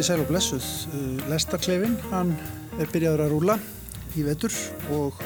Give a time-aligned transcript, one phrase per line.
[0.00, 0.66] komið sæl og blessuð.
[0.96, 2.30] Uh, Lestarklefin, hann
[2.80, 3.56] er byrjaður að rúla
[4.16, 4.54] í vetur
[4.96, 5.18] og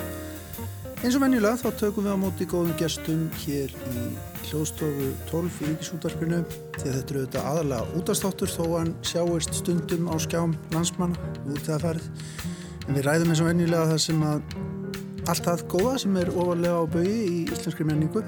[1.05, 4.03] eins og venjulega þá tökum við á móti góðum gestum hér í
[4.49, 10.09] hljóðstofu 12 í Ríkisútarpinu því að þetta eru auðvitað aðalega útastáttur þó hann sjáist stundum
[10.11, 12.09] á skjám landsmanna út það farið.
[12.89, 14.57] En við ræðum eins og venjulega það sem að
[15.29, 18.25] allt það góða sem er ofalega á bögi í íslenskri menningu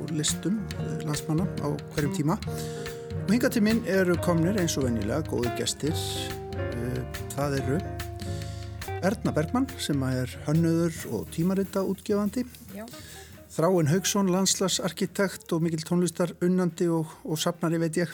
[0.00, 2.40] og listum uh, landsmanna á hverjum tíma.
[3.26, 5.96] Og hinga til minn eru komnir eins og vennilega góður gestir.
[6.54, 6.98] Eh,
[7.32, 7.78] það eru
[9.02, 12.44] Erna Bergmann sem er hönnuður og tímarita útgefandi.
[12.70, 12.84] Já.
[13.50, 18.12] Þráinn Haugsson, landslagsarkitekt og mikil tónlistar unnandi og, og sapnari veit ég.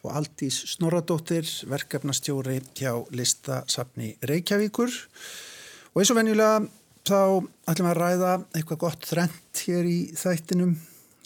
[0.00, 4.96] Og Aldís Snorradóttir, verkefnastjóri hjá listasapni Reykjavíkur.
[5.92, 6.64] Og eins og vennilega
[7.04, 7.20] þá
[7.68, 10.72] ætlum við að ræða eitthvað gott þrent hér í þættinum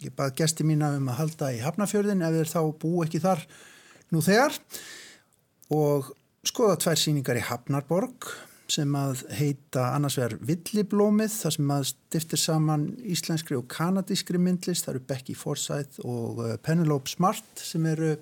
[0.04, 3.44] Ég bað gesti mína um að halda í Hafnafjörðin ef þeir þá bú ekki þar
[4.12, 4.58] nú þegar
[5.72, 6.10] og
[6.46, 8.28] skoða tvær síningar í Hafnarborg
[8.70, 14.86] sem að heita annars vegar Villiblómið þar sem að stiftir saman íslenskri og kanadískri myndlist,
[14.86, 18.16] það eru Becky Forsyth og uh, Penelope Smart sem eru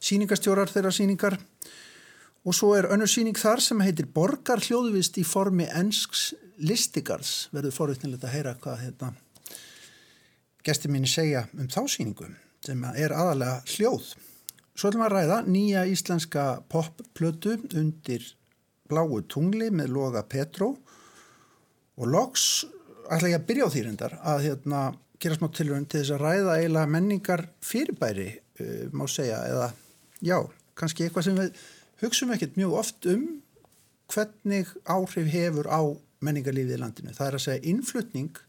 [0.00, 1.38] síningastjórar þeirra síningar
[2.44, 7.48] og svo er önnur síning þar sem heitir Borgar hljóðvist í formi ennsks listigars.
[7.52, 9.12] Verður forutnilegt að heyra hvað hérna
[10.66, 12.28] gestur minni segja um þá síningu
[12.64, 14.12] sem er aðalega hljóð.
[14.76, 18.24] Svo ætlum að ræða nýja íslenska popplötu undir
[18.90, 20.74] bláu tungli með loga Petró
[22.00, 22.64] og loks
[23.10, 24.80] ætla ég að byrja á þýrindar að hérna,
[25.20, 29.70] gera smá tilvægum til þess að ræða eiginlega menningar fyrirbæri uh, má segja eða
[30.24, 30.38] já,
[30.78, 31.64] kannski eitthvað sem við
[32.04, 33.26] hugsaum ekkert mjög oft um
[34.10, 35.80] hvernig áhrif hefur á
[36.24, 37.12] menningarlífið í landinu.
[37.16, 38.40] Það er að segja innflutning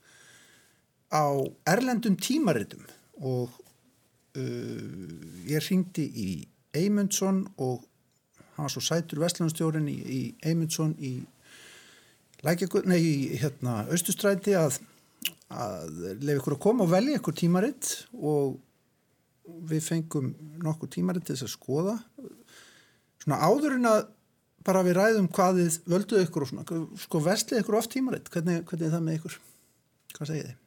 [1.12, 1.28] á
[1.68, 2.86] erlendum tímaritum
[3.22, 3.52] og
[4.38, 4.82] uh,
[5.48, 6.30] ég ringdi í
[6.76, 7.84] Eymundsson og
[8.56, 11.20] hann var svo sætur vestlunarstjórin í, í Eymundsson í
[12.42, 14.80] í hérna Östustræti að,
[15.54, 15.92] að
[16.24, 18.58] lefa ykkur að koma og velja ykkur tímaritt og
[19.70, 20.32] við fengum
[20.64, 21.96] nokkur tímaritt til þess að skoða
[23.22, 24.02] svona áður en að
[24.66, 28.66] bara við ræðum hvað þið völduð ykkur og svona, sko vestlið ykkur oft tímaritt, hvernig,
[28.70, 29.38] hvernig er það með ykkur?
[30.18, 30.61] Hvað segir þið?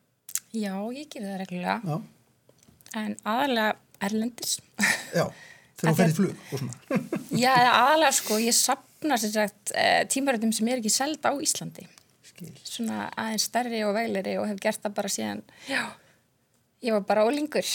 [0.54, 1.80] Já, ég gerir það reglulega.
[1.82, 1.96] Já.
[3.00, 3.72] En aðalega
[4.06, 4.58] erlendis.
[5.14, 5.24] Já,
[5.80, 7.02] þegar þú ferðið flug og svona.
[7.44, 11.88] Já, aðalega sko, ég sapna eh, tímaröndum sem er ekki seld á Íslandi.
[12.28, 12.52] Skil.
[12.66, 15.82] Svona aðeins stærri og veileri og hef gert það bara síðan, já,
[16.86, 17.66] ég var bara ólingur.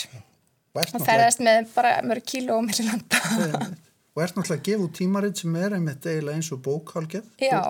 [0.79, 3.19] Og ferðast með bara mörg kíló og í landa.
[4.18, 7.28] Og ert náttúrulega að gefa út tímaritt sem er einmitt eiginlega eins og bókálgeð.
[7.39, 7.62] Já.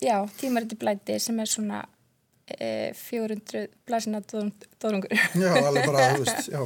[0.00, 1.80] Já, tímaritt í blæti sem er svona
[2.44, 6.60] 400 e, blæsina dóðungur Já, alveg bara, þú veist já,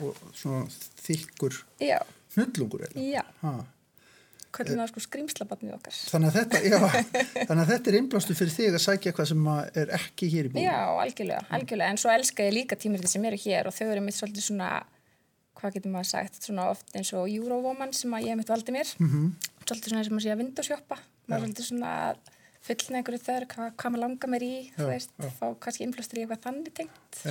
[0.00, 0.62] og svona
[1.04, 1.58] þykkur
[2.36, 3.24] hnullungur Já.
[4.56, 5.96] Hvernig er sko skrýmslabatnið okkar?
[6.08, 6.78] Þannig að þetta, já,
[7.48, 9.48] þannig að þetta er innblástu fyrir þig að sækja eitthvað sem
[9.82, 13.26] er ekki hér í búin Já, algjörlega, algjörlega, en svo elska ég líka tímir sem
[13.28, 14.70] eru hér og þau eru mitt svolítið svona
[15.56, 18.94] hvað getur maður sagt, svona oft eins og Eurowoman sem ég hef mitt valdið mér.
[18.96, 19.28] Mm -hmm.
[19.66, 21.92] svolítið svona sem að sé að vindosjópa maður svolítið svona
[22.66, 25.30] fullna einhverju þör, hvað, hvað maður langar mér í já, þú veist, já.
[25.38, 27.22] fá kannski influstur í eitthvað þannig tengt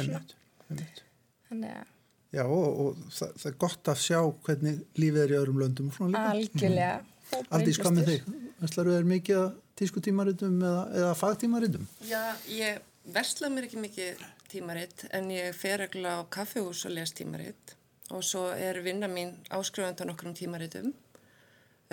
[1.50, 1.92] þannig að
[2.36, 5.92] Já og, og það, það er gott að sjá hvernig lífið er í öðrum löndum
[6.20, 7.46] Algjörlega mm.
[7.56, 8.26] Aldís, hvað með þig?
[8.60, 9.48] Verslar þú er mikið að
[9.80, 11.88] tísku tímaritum eða, eða fagtímaritum?
[12.08, 12.20] Já,
[12.52, 12.84] ég
[13.16, 17.76] versla mér ekki mikið tímarit en ég fer ekki á kaffehús og les tímarit
[18.14, 20.92] og svo er vinna mín áskrifandi á nokkrum tímaritum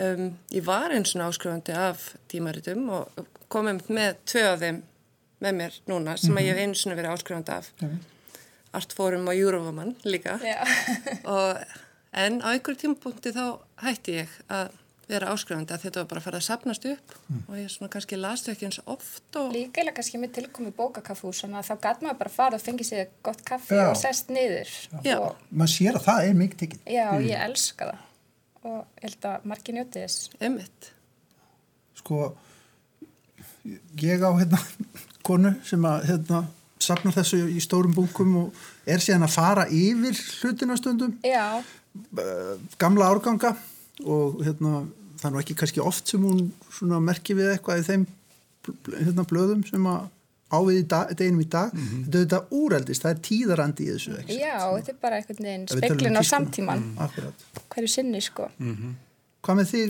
[0.00, 4.79] Um, ég var eins og áskrifandi af tímaritum og komum með tvö af þeim
[5.44, 6.41] með mér núna sem mm -hmm.
[6.41, 7.99] að ég hef eins og verið áskrifandi af mm -hmm.
[8.73, 10.39] Artforum og Eurowoman líka
[11.37, 11.56] og,
[12.12, 14.69] en á einhverjum tímapunkti þá hætti ég að
[15.09, 17.43] vera áskrifandi að þetta var bara að fara að sapnast upp mm.
[17.49, 19.53] og ég svona kannski lastu ekki eins oft og...
[19.53, 23.09] Líka eða kannski með tilkomi að þá gæt maður bara að fara og fengi sér
[23.23, 23.91] gott kaffi Já.
[23.91, 24.69] og sest niður
[25.05, 25.19] Já.
[25.19, 25.37] Og...
[25.50, 27.45] maður sér að það er mikið tikið Já, ég mm.
[27.50, 27.99] elska það
[28.62, 30.32] og ég held að margir njóti þess.
[30.41, 30.93] Emmitt
[31.99, 32.32] Sko
[34.03, 34.59] ég á hérna
[35.26, 36.43] konu sem að hérna
[36.82, 41.62] sapna þessu í stórum bunkum og er síðan að fara yfir hlutinastundum Já.
[42.81, 43.55] Gamla árganga
[44.03, 44.82] og hérna
[45.20, 48.09] það er nú ekki kannski oft sem hún merkir við eitthvað í þeim
[48.97, 50.09] hérna blöðum sem að
[50.52, 52.04] ávið í dag, deginum í dag mm -hmm.
[52.04, 54.76] þetta er þetta úrældist, það er tíðarandi í þessu ekki, Já, sko.
[54.76, 57.32] þetta er bara einhvern veginn speklin á samtíman mm.
[57.75, 58.94] hverju sinni sko mm -hmm.
[59.43, 59.82] Hvað með því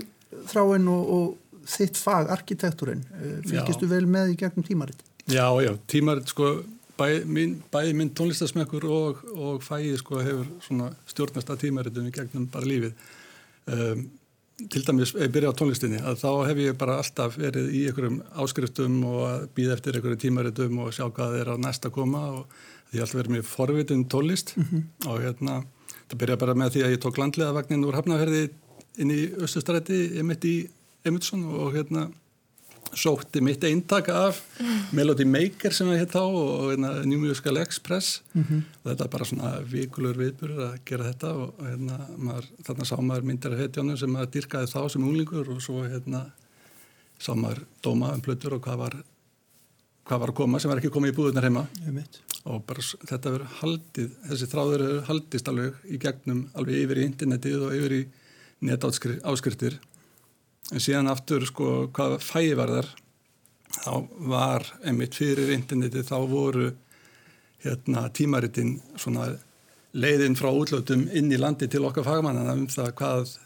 [0.49, 1.27] þráinn og, og
[1.69, 5.03] þitt fag, arkitekturinn eh, fylgistu vel með í gegnum tímaritt?
[5.29, 6.65] Já, já, tímaritt sko
[6.99, 12.49] bæði minn, bæði minn tónlistasmekkur og, og fæði sko hefur svona stjórnast að tímarittunni gegnum
[12.53, 12.93] bara lífið
[13.67, 14.11] um,
[14.71, 18.19] til dæmis ég byrja á tónlistinni að þá hef ég bara alltaf verið í einhverjum
[18.43, 22.57] áskriftum og að býða eftir einhverjum tímaritum og sjá hvað er á næsta koma og
[22.93, 24.83] því alltaf verið mér forvitin tólist mm -hmm.
[25.09, 25.65] og hérna
[26.09, 28.51] það byrja bara með því að ég tók landlegaðvagnin úr Hafnarferði
[28.99, 30.57] inn í Östustræti emitt í
[31.05, 32.11] Emundsson og hérna
[32.99, 34.41] sótti mitt eintaka af
[34.93, 38.23] Melody Maker sem það hitt á og hérna, New Musical Express.
[38.35, 38.63] Mm -hmm.
[38.83, 42.97] og þetta er bara svona vikulur viðbúrur að gera þetta og hérna, maður, þarna sá
[43.01, 46.27] maður myndir af hetjónu sem maður dyrkaði þá sem unglingur og svo hérna
[47.19, 48.95] sá maður dóma um plötur og hvað var
[50.05, 51.67] hvað var að koma sem var ekki komið í búðunar heima.
[52.45, 57.07] Og bara þetta verður haldið þessi þráður verður haldist alveg í gegnum alveg yfir í
[57.07, 58.03] internetið og yfir í
[58.67, 59.79] netáskriftir
[60.71, 62.91] en síðan aftur sko hvað fæði var þar
[63.73, 63.95] þá
[64.31, 66.73] var einmitt fyrir interneti þá voru
[67.65, 69.31] hérna tímaritinn svona
[69.93, 73.37] leiðinn frá útlötum inn í landi til okkar fagmannana um það hvað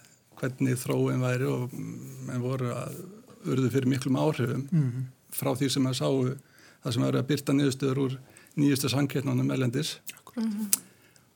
[0.41, 2.99] hvernig þróin væri og menn voru að
[3.47, 5.07] urðu fyrir miklum áhrifum mm -hmm.
[5.33, 6.37] frá því sem að sáu
[6.83, 8.19] það sem eru að byrta niðurstöður úr
[8.57, 9.99] nýjustu sangkettnánum elendis
[10.37, 10.67] mm -hmm.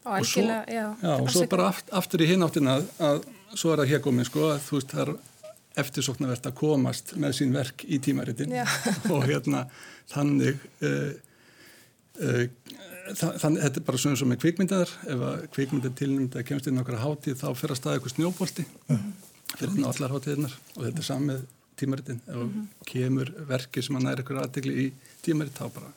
[0.04, 3.24] og, svo, já, já, og svo bara aft, aftur í hináttina að, að
[3.54, 5.14] svo er það hér komið sko að þú veist það er
[5.80, 8.54] eftirsóknarvert að komast með sín verk í tímaritin.
[9.14, 9.64] Og hérna
[10.10, 11.12] þannig uh,
[12.20, 12.44] uh,
[13.14, 16.82] þannig þetta er bara svona sem með kvikmyndar ef að kvikmyndar tilnumd að kemst inn
[16.82, 19.06] okkar hátíð þá fyrir að staða eitthvað snjóbolti mm.
[19.56, 21.46] fyrir inn á allar hátíðinar og þetta er samið
[21.80, 22.20] tímaritin.
[22.28, 22.66] Ef mm.
[22.90, 24.90] kemur verki sem að næra ykkur aðdegli í
[25.24, 25.94] tímarit þá bara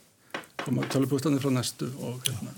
[0.64, 2.54] koma tölupústanir frá næstu og hérna.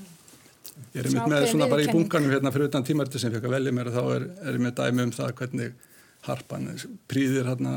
[0.93, 3.55] Ég er einmitt með svona bara í bunkanum hérna fyrir utan tímariti sem fekk að
[3.57, 5.77] velja mér og þá er, er ég með dæmi um það hvernig
[6.25, 6.67] harpan
[7.11, 7.73] príðir hérna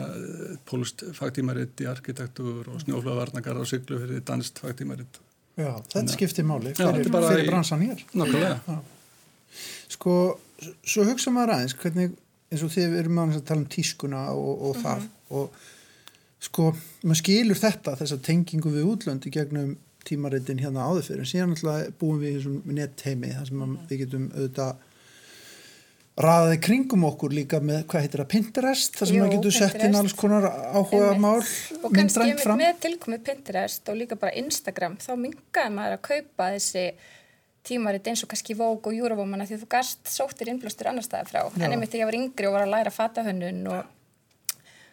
[0.68, 5.20] pólst fagtímaritt í arkitektúr og snjóflavarnakar á syklu fyrir danst fagtímaritt.
[5.58, 8.04] Já, þetta skiptir máli fyrir, já, fyrir bransan hér.
[8.14, 8.78] Nákvæmlega.
[9.90, 10.14] Sko,
[10.86, 12.14] svo hugsa maður aðeins hvernig,
[12.52, 14.86] eins og þið erum að tala um tískuna og, og mm -hmm.
[14.86, 15.50] það og
[16.40, 16.70] sko,
[17.02, 19.76] maður skilur þetta þessa tengingu við útlöndi gegnum
[20.08, 23.64] tímarittin hérna áður fyrir, en síðan alltaf búum við í þessum nettheimi þar sem mm
[23.64, 23.88] -hmm.
[23.88, 24.76] við getum auðvitað
[26.18, 29.98] raðaði kringum okkur líka með, hvað heitir það, Pinterest þar sem maður getur sett inn
[29.98, 35.74] alls konar áhuga mál og kannski með tilkomið Pinterest og líka bara Instagram þá mingaði
[35.76, 36.88] maður að kaupa þessi
[37.68, 41.40] tímarit eins og kannski Vogue og Eurowoman því þú gast sóttir innblóstur annar staðar frá.
[41.44, 41.64] Já.
[41.64, 43.94] en einmitt þegar ég var yngri og var að læra fatahönnun og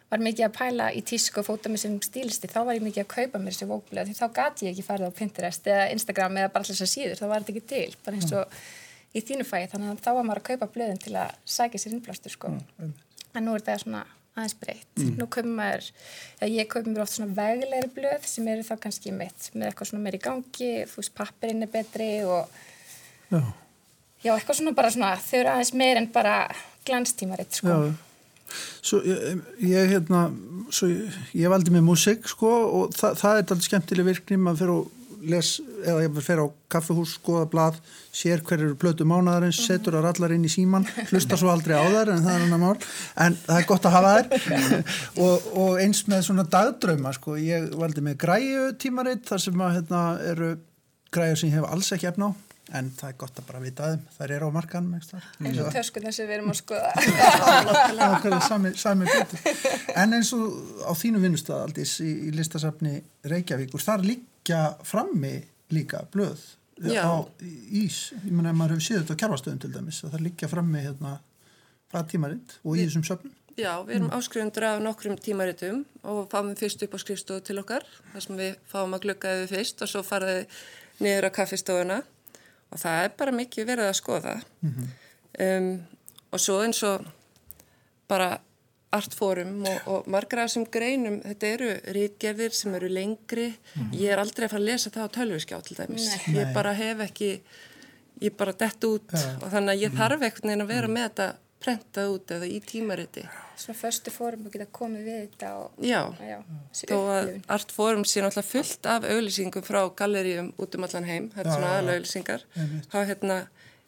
[0.06, 3.02] var mikið að pæla í tísku og fóta mér sem stílisti þá var ég mikið
[3.02, 6.42] að kaupa mér þessi Vogue-blöð því þá gati ég ekki farið á Pinterest eða Instagram
[6.42, 7.96] eða bara alltaf síður, þá var þetta ekki til.
[8.04, 8.60] Bara eins og
[9.16, 11.96] í þínu fæði þannig að þá var maður að kaupa blöðin til að sækja sér
[11.96, 12.52] innblástur sko.
[12.52, 12.94] Mm,
[13.32, 14.04] en nú er það svona
[14.36, 14.88] aðeins breytt.
[15.00, 15.12] Mm.
[15.16, 15.90] Nú kaupum maður,
[16.44, 20.04] ég kaupum mér oft svona veglegri blöð sem eru þá kannski mitt með eitthvað svona
[20.04, 22.58] meir í gangi, þú veist pappirinn er betri og
[23.32, 23.40] já,
[24.26, 26.34] já eitthvað svona bara svona, þau eru aðeins meir en bara
[26.86, 27.72] glanstímaritt sko.
[27.72, 28.02] Já.
[28.86, 30.26] Svo ég, ég hérna,
[30.70, 34.60] svo ég, ég valdi með músik sko og það, það er alltaf skemmtileg virkni, maður
[34.60, 34.92] fyrir að
[35.24, 35.50] les,
[35.84, 37.80] eða ég fer á kaffehús, skoða blad,
[38.14, 39.66] sér hver eru blötu mánadarins, mhm.
[39.66, 42.56] setur það allar inn í síman hlusta svo aldrei á þær en það er hann
[42.56, 42.88] að mál.
[43.26, 44.32] En það er gott að hafa þær.
[45.26, 49.78] Og, og eins með svona dagdrauma sko, ég valdi með græu tímaritt þar sem að
[49.78, 50.50] hérna, eru
[51.14, 53.84] græu sem ég hef alls ekki efna á en það er gott að bara vita
[53.86, 55.12] aðeim þær eru á markan eins
[55.62, 56.90] og töskunar sem við erum að skoða.
[58.46, 59.06] Sami, sami
[59.94, 60.46] en eins og
[60.82, 62.98] á þínu vinnustad aldís í, í listasafni
[63.30, 64.35] Reykjavíkur þar líka
[64.86, 65.34] frammi
[65.74, 66.42] líka blöð
[66.76, 67.02] Já.
[67.08, 70.24] á ís ég menna að maður hefur séð þetta á kjárvastöðum til dæmis að það
[70.26, 71.12] líka frammi hérna
[71.90, 74.16] frá tímaritt og í þessum söfnum Já, við erum mm.
[74.18, 78.36] áskrifundur af nokkrum tímaritum og fáum við fyrst upp á skrifstofu til okkar þar sem
[78.36, 80.42] við fáum að glukka við fyrst og svo faraði
[81.00, 82.02] niður á kaffistofuna
[82.68, 84.90] og það er bara mikið verið að skoða mm -hmm.
[85.46, 85.70] um,
[86.30, 87.06] og svo eins og
[88.08, 88.38] bara
[88.94, 93.96] artfórum og, og margra af þessum greinum þetta eru rítgerðir sem eru lengri mm -hmm.
[93.98, 96.36] ég er aldrei að fara að lesa það á tölvurskjá til dæmis, Nei.
[96.36, 97.40] ég bara hef ekki
[98.20, 99.36] ég bara dett út ja.
[99.42, 99.98] og þannig að ég mhm.
[99.98, 100.94] þarf ekkert neina að vera mhm.
[100.94, 101.34] með þetta
[101.66, 103.26] prentað út eða í tímariti
[103.56, 106.38] Svona förstu fórum að geta komið við þetta og, Já, já
[106.84, 111.30] þó að Art Fórum sé náttúrulega fullt af auðlýsingum frá galleríum út um allan heim
[111.34, 112.44] þetta er svona aðla auðlýsingar
[112.92, 113.38] þá hérna,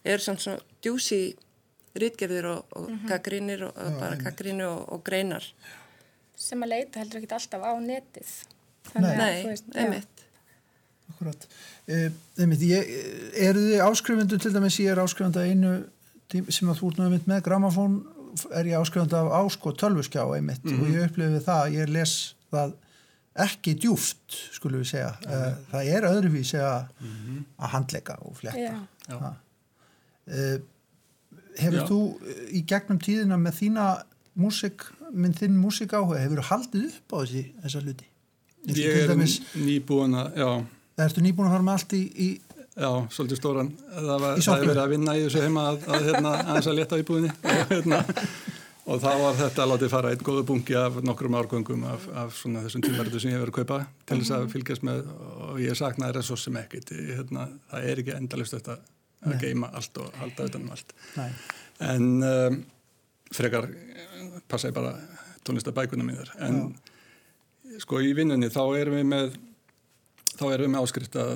[0.04, 1.36] er samt svona djúsi
[2.02, 3.08] rítgerðir og, og mm -hmm.
[3.08, 5.44] gaggrínir og já, bara gaggrínu og, og greinar.
[6.36, 8.30] Sem að leita heldur ekki alltaf á netið.
[8.94, 10.24] Nei, Nei einmitt.
[11.10, 11.48] Akkurat.
[11.86, 12.84] E, einmitt, ég,
[13.34, 15.84] eru þið áskrifundu til dæmis ég er áskrifunda einu
[16.48, 17.94] sem að þú ert náðum með gramafón
[18.52, 20.64] er ég áskrifandi af ásko tölvuskjá einmitt.
[20.64, 20.82] Mm -hmm.
[20.82, 22.72] og ég upplifi það, ég les það
[23.38, 25.60] ekki djúft skulum við segja, mm -hmm.
[25.70, 27.44] það er öðruvísi að, mm -hmm.
[27.58, 29.34] að handleika og fletta yeah.
[30.26, 30.60] uh,
[31.58, 32.00] Hefur þú
[32.54, 33.86] í gegnum tíðina með þína
[34.38, 38.10] músik, minn þinn músik áhuga, hefur þú haldið upp á þessi, þessa hluti?
[38.68, 40.50] Ég til er dæmis, nýbúin að, já,
[41.06, 42.28] ertu nýbúin að fara með allt í, í
[42.78, 43.72] já, svolítið stóran.
[43.94, 46.78] Það var, það er verið að vinna í þessu heima að, að hérna, aðeins að
[46.78, 48.02] leta í búinni og hérna,
[48.88, 52.36] og þá var þetta að látið fara einn góðu bunki af nokkrum árgöngum af, af
[52.38, 55.10] svona þessum tímaritu sem ég hefur að kaupa til þess að fylgjast með
[55.48, 56.94] og ég saknaði svo sem ekkit.
[56.94, 58.78] Ég, Hérna, það er ekki endalist þetta
[59.24, 59.40] að Nei.
[59.42, 60.94] geima allt og halda utanum allt.
[61.16, 61.30] Nei,
[61.78, 62.62] En um,
[63.34, 64.96] frekar eh, passa ég bara
[65.46, 66.32] tónlistabækuna mínir.
[66.42, 66.74] En
[67.78, 69.38] sko í vinnunni þá erum við með
[70.38, 71.28] þá erum við með áskrifta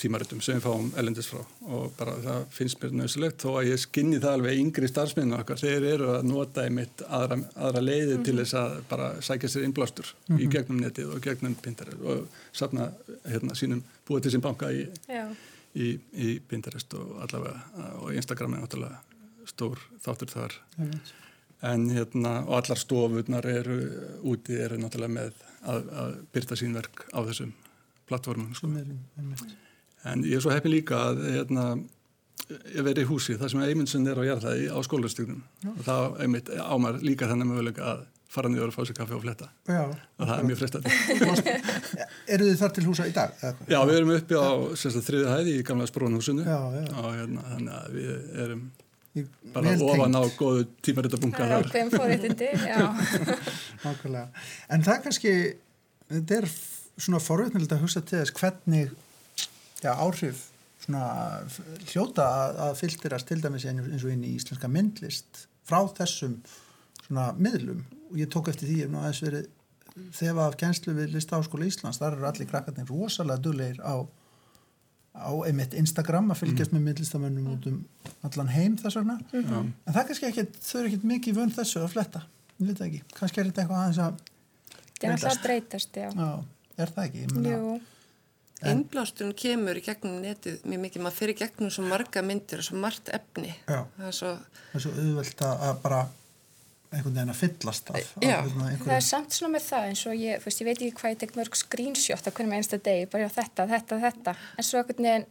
[0.00, 1.40] tímaritum sem við fáum elendis frá
[1.70, 5.60] og bara það finnst mér nöðsilegt þó að ég skinni það alveg yngri starfsmennu okkar
[5.60, 10.10] þeir eru að nota einmitt aðra, aðra leiði til þess að bara sækja sér innblástur
[10.34, 12.88] í gegnum netið og gegnum Pinterest og safna
[13.22, 15.28] hérna sínum búið til sín banka í, Já.
[15.74, 19.02] Í, í Pinterest og allavega og Instagram er náttúrulega
[19.48, 21.12] stór þáttur þar einmitt.
[21.70, 23.78] en hérna og allar stofurnar eru
[24.30, 27.52] úti eru náttúrulega með að, að byrta sín verk á þessum
[28.08, 28.70] plattformum sko.
[30.04, 31.66] En ég er svo heppi líka að hérna,
[32.74, 35.40] ég verið í húsi þar sem Eymundsson er á jarðaði á skólastugnum
[35.72, 38.04] og þá einmitt á maður líka þannig möguleika að
[38.34, 40.94] fara niður og fá sér kaffi og fletta Já, og það er mjög frestandi
[42.34, 43.34] eru þið þar til húsa í dag?
[43.70, 44.48] Já, við erum uppi á
[45.08, 46.84] þriði hæði í gamla sprónhúsinu Já, já.
[47.02, 48.64] og hérna, þannig að við erum
[49.14, 52.78] Í- bara ofan á góðu tímaritabunga Það er þar ákveðin fóréttindi, já.
[53.84, 54.24] nákvæmlega.
[54.74, 55.34] En það kannski,
[56.10, 56.48] þetta er
[57.04, 58.90] svona forvétnilega að hugsa til þess hvernig
[59.84, 60.42] já, áhrif
[60.84, 61.04] svona
[61.92, 66.34] hljóta að, að filterast til dæmis eins og inn í íslenska myndlist frá þessum
[67.06, 67.84] svona miðlum.
[68.10, 69.48] Og ég tók eftir því ef nú aðeins verið
[70.14, 72.00] þegar af kjenslu við Listaháskóla Íslands.
[72.02, 73.94] Þar eru allir krakkarnir rosalega duglegir á,
[75.14, 77.80] á einmitt Instagram að fylgjast með myndlistamönnum út um
[78.26, 79.18] allan heim þess vegna.
[79.30, 79.58] Já.
[79.62, 82.24] en það er kannski ekkit, þau eru ekkit mikið vönd þessu að fletta,
[82.58, 83.02] ég veit það ekki.
[83.18, 84.22] Kannski er þetta eitthvað aðeins að
[84.94, 86.08] Það er alltaf að breytast, já.
[86.14, 86.28] já,
[86.80, 87.82] er það ekki,
[88.64, 92.78] Innblásturinn kemur í gegnum netið mjög mikið, maður fyrir gegnum svo marga myndir og svo
[92.80, 93.50] margt efni.
[93.68, 93.82] Já.
[93.98, 94.30] Það er svo,
[94.70, 95.98] það er svo auðvelt að að bara
[96.98, 98.36] einhvern veginn að fyllast af, af Já.
[98.40, 100.98] hérna, það er samt svona með það eins og ég, þú veist, ég veit ekki
[101.00, 104.68] hvað ég tek mörg screenshot á hvernig einsta degi, bara já þetta, þetta, þetta, en
[104.68, 105.26] svo einhvern veginn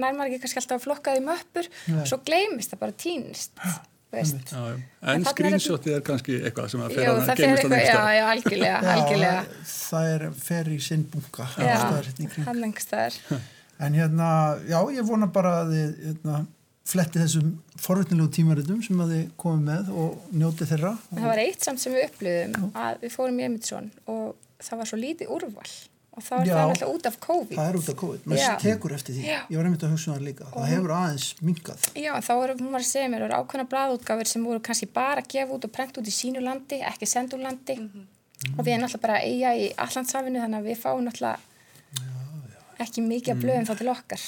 [0.00, 2.02] nær maður ekki kannski alltaf að flokka því möppur, Nei.
[2.08, 3.52] svo gleymist það bara týnist.
[3.60, 3.72] Já,
[4.10, 4.78] já.
[5.06, 7.92] En er screenshotið er kannski eitthvað sem að fer að það geymist á eitthvað, nefnst
[7.94, 9.42] já, já, algjörlega, algjörlega.
[9.70, 12.46] það er fer í sinn bunga Já, hérna í kring.
[12.48, 13.18] hann engstaðar.
[13.86, 14.30] en hérna,
[14.66, 16.40] já, ég vona bara að þið hérna,
[16.90, 20.96] fletti þessum forvitnilegu tímaritum sem að þið komið með og njóti þeirra.
[21.14, 24.82] En það var eitt samt sem við upplöðum að við fórum í Emilsson og það
[24.82, 25.70] var svo lítið úrval
[26.10, 26.52] og þá er Já.
[26.56, 27.56] það náttúrulega út af COVID.
[27.56, 29.20] það er út af COVID, maður tekur eftir því.
[29.30, 29.38] Já.
[29.46, 32.56] ég var einmitt að hugsa um það líka, það hefur aðeins minkað Já, þá eru,
[32.58, 35.54] hún var að segja mér, það eru ákveðna blaðútgáfir sem voru kannski bara að gefa
[35.54, 37.76] út og prenta út í sínu landi, ekki senda úr landi.
[38.56, 41.49] Og við erum náttúrulega bara að eiga í Allandshafinu þannig að við fáum náttúrulega
[42.84, 44.24] ekki mikið að blöðum þá til okkar.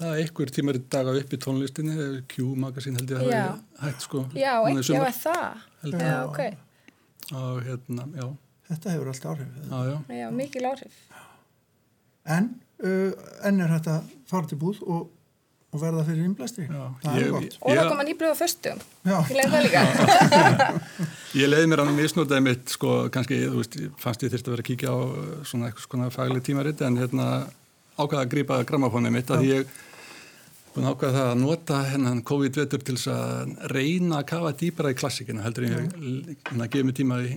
[0.00, 1.96] Það er einhver tímar í daga upp í tónlistinni,
[2.32, 4.24] Q-magasín held ég að það er hægt sko.
[4.38, 5.64] Já, ekki, er það.
[5.84, 6.40] Held Já, ok.
[7.32, 8.26] Og hérna, já,
[8.68, 9.96] þetta hefur alltaf áhrif já, já.
[10.18, 10.96] Já, mikil áhrif.
[12.24, 12.50] en
[12.84, 13.12] uh,
[13.48, 13.94] enn er þetta
[14.28, 15.06] fara til búð og,
[15.74, 18.84] og verða fyrir innblæstri Já, það er ég- gott Og það koma nýblöð á föstum.
[19.04, 19.16] Já.
[19.28, 19.82] Ég leiði það líka.
[21.40, 24.64] Ég leiði mér að misnótaði mitt, sko, kannski, þú veist, fannst ég þyrfti að vera
[24.64, 24.98] að kíkja á
[25.48, 27.28] svona eitthvað svona fagleg tímaritt, en hérna
[27.98, 29.72] ákvaða að grípa gramafónið mitt að ég
[30.74, 34.90] búin að ákvaða það að nota hennan COVID-vetur til þess að reyna að kafa dýpara
[34.94, 35.98] í klassikina heldur en ég
[36.50, 37.34] hérna, gefið mér tíma í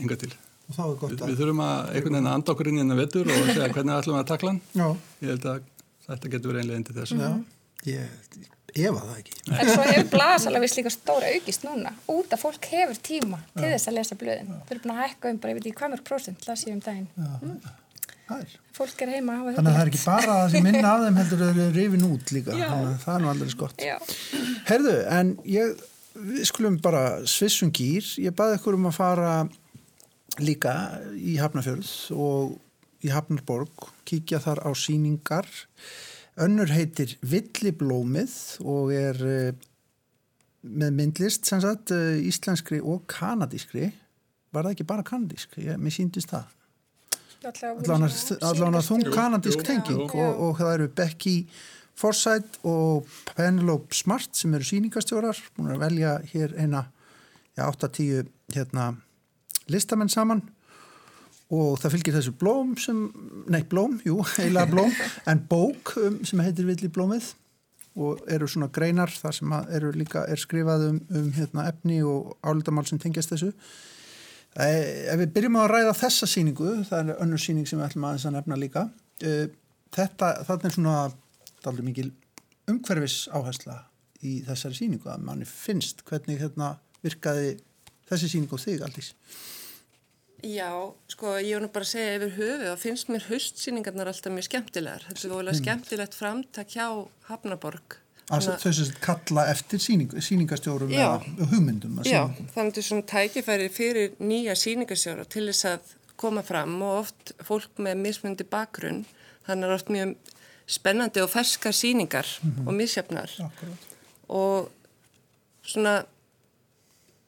[0.00, 0.30] hinga til.
[0.68, 2.78] og þá er gott Við, að við þurfum að einhvern veginn að anda okkur inn
[2.78, 4.60] í hennar vetur og segja hvernig ætlum við að takla hann.
[4.72, 4.88] já,
[5.24, 5.66] Ég held að
[6.08, 7.12] þetta getur verið einlega til þess.
[7.18, 7.30] já,
[7.88, 11.92] ég efa það ekki En svo hefur blaðsala vist líka stóra aukist núna.
[12.12, 14.50] Út að fólk hefur tíma til þess að lesa blöðin.
[14.68, 16.76] Þau eru búin að hækka um bara, ég veit ekki hvað mörg prósent, las ég
[16.76, 17.08] um daginn.
[17.18, 17.72] er
[18.76, 21.44] Fólk er heima Þannig að það er ekki bara það sem minna af þeim heldur
[21.46, 22.58] að þau rifin út líka.
[23.04, 23.84] Það er nú alveg gott.
[23.84, 23.96] Já.
[24.68, 25.82] Herðu, en ég,
[26.48, 28.06] skulum bara svissum gýr.
[28.20, 29.32] Ég baði ykkur um að fara
[30.44, 30.74] líka
[31.16, 32.58] í Hafnarfjörð og
[33.04, 35.48] í Hafnarborg, kíkja þar á síningar.
[36.38, 39.64] Önnur heitir Villiblómið og er eh,
[40.62, 43.90] með myndlist, sem sagt, eh, íslenskri og kanadískri.
[44.54, 45.58] Var það ekki bara kanadísk?
[45.62, 46.54] Ég, mér síndist það.
[47.46, 51.36] Allavega þung kanadísk tenging og, og það eru Becky
[51.98, 56.84] Forsyth og Penelope Smart sem eru sýningastjórar búin að velja hér eina
[57.58, 58.92] já, 8-10 hérna,
[59.68, 60.44] listamenn saman.
[61.48, 63.06] Og það fylgir þessu blóm sem,
[63.48, 64.94] nei blóm, jú, eiginlega blóm
[65.28, 67.32] en bók um, sem heitir Villi blómið.
[67.98, 72.02] Og eru svona greinar þar sem að eru líka er skrifað um, um hérna, efni
[72.06, 73.50] og álitamál sem tengjast þessu.
[74.56, 78.08] Eh, ef við byrjum að ræða þessa síningu, það er önnur síning sem við ætlum
[78.08, 78.88] aðeins að nefna líka,
[79.22, 79.46] eh,
[79.94, 80.96] þetta, þetta er svona
[81.68, 82.08] aldrei mikil
[82.68, 83.84] umhverfis áhersla
[84.24, 87.58] í þessari síningu að manni finnst hvernig hérna virkaði
[88.08, 89.12] þessi síningu á þig aldís.
[90.46, 90.70] Já,
[91.10, 95.06] sko, ég nú bara að segja yfir höfuð og finnst mér haustsýningarnar alltaf mjög skemmtilegar.
[95.08, 96.86] Þetta er volið skemmtilegt framtak hjá
[97.26, 97.98] Hafnaborg.
[98.28, 102.00] Þau sem kalla eftir síning, síningastjórum eða hugmyndum.
[102.02, 106.42] að Já, þannig að þetta er svona tækifæri fyrir nýja sýningarstjóra til þess að koma
[106.44, 109.04] fram og oft fólk með mismundi bakgrunn.
[109.48, 110.16] Þannig er oft mjög
[110.68, 112.28] spennandi og ferskar sýningar
[112.66, 113.32] og misjafnar.
[113.46, 113.86] Akkurat.
[114.28, 114.68] og
[115.64, 116.02] svona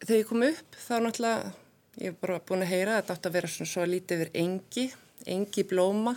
[0.05, 1.53] þegar ég kom upp þá náttúrulega
[2.01, 4.33] ég hef bara búin að heyra að þetta átt að vera svona svo lítið yfir
[4.43, 4.87] engi,
[5.29, 6.15] engi blóma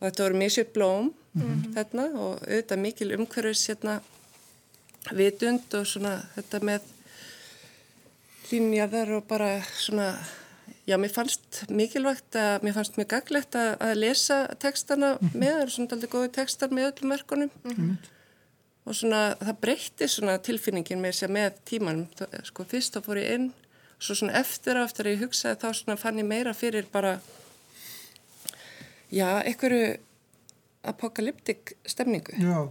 [0.00, 1.12] og þetta voru misjöf blóm
[1.76, 4.00] þarna og auðvitað mikil umhverfis hérna
[5.16, 6.88] vitund og svona þetta með
[8.50, 10.10] hlýnjaðar og bara svona
[10.88, 15.60] já, mér fannst mikilvægt að mér fannst mjög gaglegt að, að lesa textana með, það
[15.62, 17.52] eru svona aldrei góði textar með öllum verkunum.
[18.88, 22.08] Og svona það breytti svona tilfinningin með sér með tímanum.
[22.48, 23.50] Sko fyrst þá fór ég inn
[24.00, 26.88] og svo svona eftir á eftir að ég hugsaði þá svona fann ég meira fyrir
[26.90, 27.18] bara
[29.12, 29.96] já, einhverju
[30.82, 32.68] apokalyptik stemningu Já,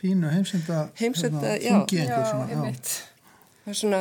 [0.00, 1.72] pínu heimsenda, Heimsenda, já.
[1.72, 2.62] þungi einhver Já, svona, já,
[3.64, 4.00] það er svona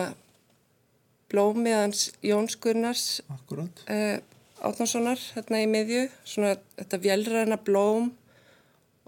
[1.32, 3.84] blómið hans Jóns Gunnars akkurat.
[3.90, 4.18] uh,
[4.66, 8.12] Átnánssonar hérna í miðju, svona þetta vélræna blóm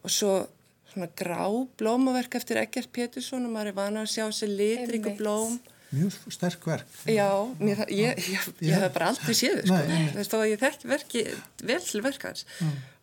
[0.03, 0.33] og svo
[0.91, 1.45] svona grá
[1.79, 5.17] blómaverk eftir Egert Pétursson og maður er vana að sjá litríku Einmitt.
[5.21, 5.57] blóm
[5.91, 6.87] Mjög sterk verk.
[7.07, 7.29] Já,
[7.63, 9.77] mér, ég, ég, ég hef bara aldrei séð sko.
[9.87, 11.21] Þú veist, þó að ég þekki verki
[11.69, 12.43] vel til verkans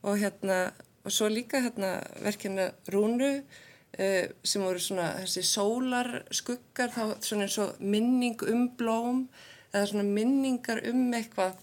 [0.05, 0.59] og hérna,
[1.05, 7.47] og svo líka hérna verkina Rúnu uh, sem voru svona þessi sólar skuggar, þá svona
[7.49, 9.25] eins og minning um blóm
[9.73, 11.57] eða svona minningar um eitthvað.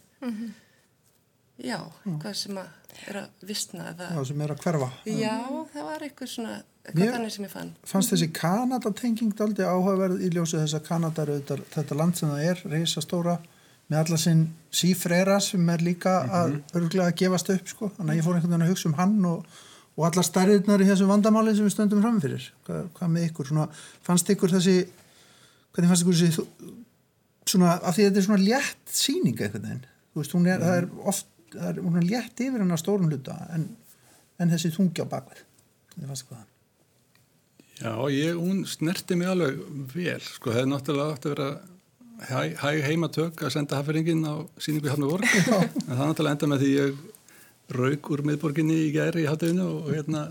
[1.61, 2.69] Já, eitthvað sem að
[3.09, 4.89] er að vissna eða, Já, sem er að hverfa.
[5.05, 5.35] já,
[5.73, 6.57] það var eitthvað svona
[6.97, 11.21] Mér- þannig sem ég fann Fannst þessi Kanada-tenging daldi áhugaverð í ljósið þess að Kanada
[11.25, 13.35] er auðvitað þetta land sem það er, reysastóra,
[13.91, 17.89] með alla sinn sífrera sem er líka að örgulega að gefast upp, sko.
[17.97, 19.45] Þannig að ég fór einhvern veginn að hugsa um hann og,
[19.97, 22.45] og alla stærðirnar í þessu vandamáli sem við stöndum framfyrir.
[22.65, 23.49] Hvað, hvað með ykkur?
[23.51, 23.65] Svona,
[24.07, 24.75] fannst ykkur þessi,
[25.75, 26.47] hvernig fannst ykkur þessi,
[27.51, 29.83] svona, af því að þetta er svona létt sýning einhvern veginn.
[30.15, 33.35] Þú veist, hún er, það er oft, það er, er létt yfir hennar stórum hluta
[33.55, 33.67] en,
[34.41, 35.43] en þessi þungi á bakvið.
[35.91, 36.47] Hvernig fannst ykkur það?
[37.81, 39.61] Já, ég, hún snerti mig alveg
[39.95, 41.47] vel, sko, það er náttúrulega átt að vera
[42.29, 46.61] hæg, hæg heimatök að senda hafðringin á síningu í Hafnaborg, en það náttúrulega enda með
[46.65, 47.01] því ég
[47.71, 50.27] rauk úr miðborginni í gæri í hátteginu og hérna,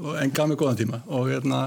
[0.00, 1.62] og en gaf mig góðan tíma og hérna,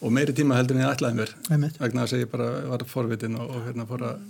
[0.00, 1.78] og meiri tíma heldur en ég ætlaði mér, Einmitt.
[1.80, 4.26] vegna að ég bara var forvitin og, og hérna fór að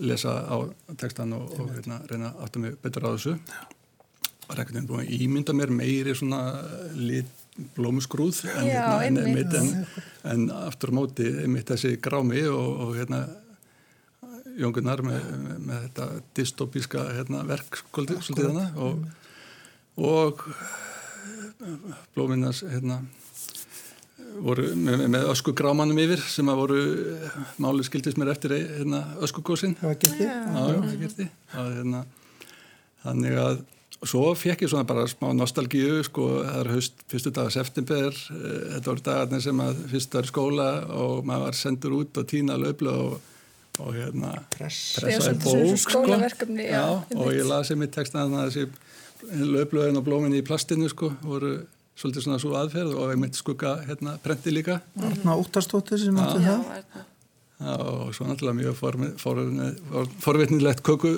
[0.00, 0.56] lesa á
[1.00, 3.36] textan og, og hérna reyna að átta mig betur á þessu.
[4.50, 6.40] Ekkert enn búin að ímynda mér meiri svona
[6.98, 7.28] lit
[7.76, 9.54] blómusgrúð en, Já, hérna, einmitt.
[9.54, 9.86] en,
[10.24, 13.24] en aftur á móti einmitt þessi grámi og, og hérna
[14.60, 15.26] Jóngunar með,
[15.62, 19.04] með, þetta dystopíska hérna, verk svolítið svolítið hana og,
[20.00, 20.42] og
[22.16, 23.00] blóminnars hérna
[24.44, 26.78] voru með, með ösku grámanum yfir sem að voru
[27.62, 30.24] máli skildist mér eftir hérna, öskugósin Það var getið?
[30.26, 31.28] Já, já, það gerði.
[31.52, 32.02] Það, hérna,
[33.04, 33.60] þannig að
[34.00, 38.60] svo fekk ég svona bara smá nostalgíu, sko, það er haust, fyrstu dagar september, eh,
[38.76, 40.68] þetta voru dagarnir sem að fyrst var í skóla
[41.00, 43.18] og maður var sendur út og tína löflu og,
[43.80, 46.04] og hérna pressaði bók, sko.
[46.08, 51.12] já, og ég lasi mitt texta þannig að þessi löfluðin og blómin í plastinu, sko,
[51.20, 51.58] voru
[52.00, 54.78] svolítið svona svo aðferð og ég mitt skugga hérna prenti líka.
[55.04, 56.84] Arna Óttarstóttir sem átti Já, það.
[56.94, 57.06] það.
[57.60, 61.10] Já, og svo náttúrulega mjög formi- forvitni- for, forvitnilegt köku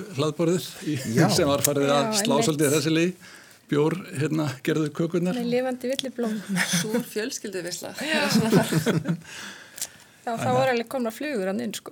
[1.15, 1.29] Já.
[1.31, 3.05] sem var farið að Já, slá svolítið þessi lí
[3.71, 6.35] bjór hérna gerðu kökunar Með lifandi villiblóm.
[6.81, 7.93] Súr fjölskyldu visla.
[10.23, 11.91] Já, það voru alveg komna flugur hann inn, sko.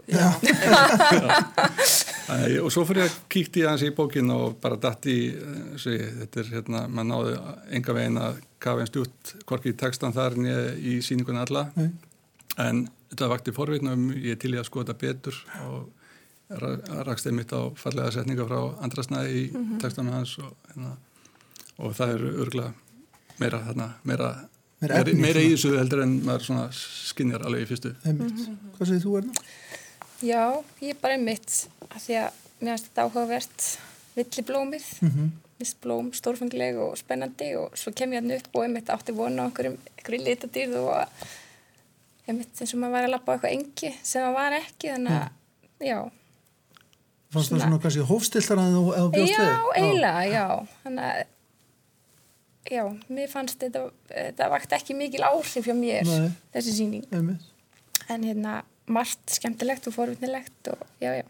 [2.32, 5.74] Æ, og svo fyrir ég að kíkti hans í bókin og bara datt í eh,
[5.82, 7.34] sé, þetta er hérna, maður náði
[7.80, 11.90] enga veginn að kafa einn stjút hvorki í textan þar nýja í síningunni alla Nei.
[12.62, 15.90] en þetta vakti forvitnum ég er til ég að skoða þetta betur og
[16.62, 19.44] ra- rakst einmitt á fallega setninga frá andrasnaði í
[19.82, 20.94] textanum hans og, hérna,
[21.82, 22.74] og það er örgulega
[23.42, 24.32] meira, hérna, meira,
[24.82, 28.40] Meira meira, efni, meira í þessu heldur en maður svona skinjar alveg í fyrstu Einmitt.
[28.80, 29.44] Hvað segir þú Erna?
[30.26, 30.40] Já,
[30.82, 31.58] ég er bara einmitt
[31.92, 33.68] að því að mér finnst þetta áhugavert
[34.16, 34.88] villiblómið.
[35.06, 35.28] Mhm.
[35.62, 39.46] Vist blóm stórfengleg og spennandi og svo kem ég hann upp og einmitt átti vona
[39.46, 41.28] á einhverjum, einhverjum litadýrð og
[42.26, 45.18] einmitt eins og maður var að lappa á eitthvað engi sem maður var ekki þannig
[45.20, 45.28] að,
[45.86, 46.00] já.
[47.32, 50.48] Fannst það svona kannski hófstiltar að þú, að þú bjóst Já, eiginlega, já.
[50.82, 51.22] Þannig að,
[52.76, 52.84] já,
[53.20, 56.34] mér fannst þetta, þetta vakt ekki mikil áhrif hjá mér, Nei.
[56.56, 57.06] þessi síning.
[57.14, 57.46] Einmitt.
[58.12, 58.58] En hérna,
[58.92, 61.24] margt skemmtilegt og forvittnilegt og já, já.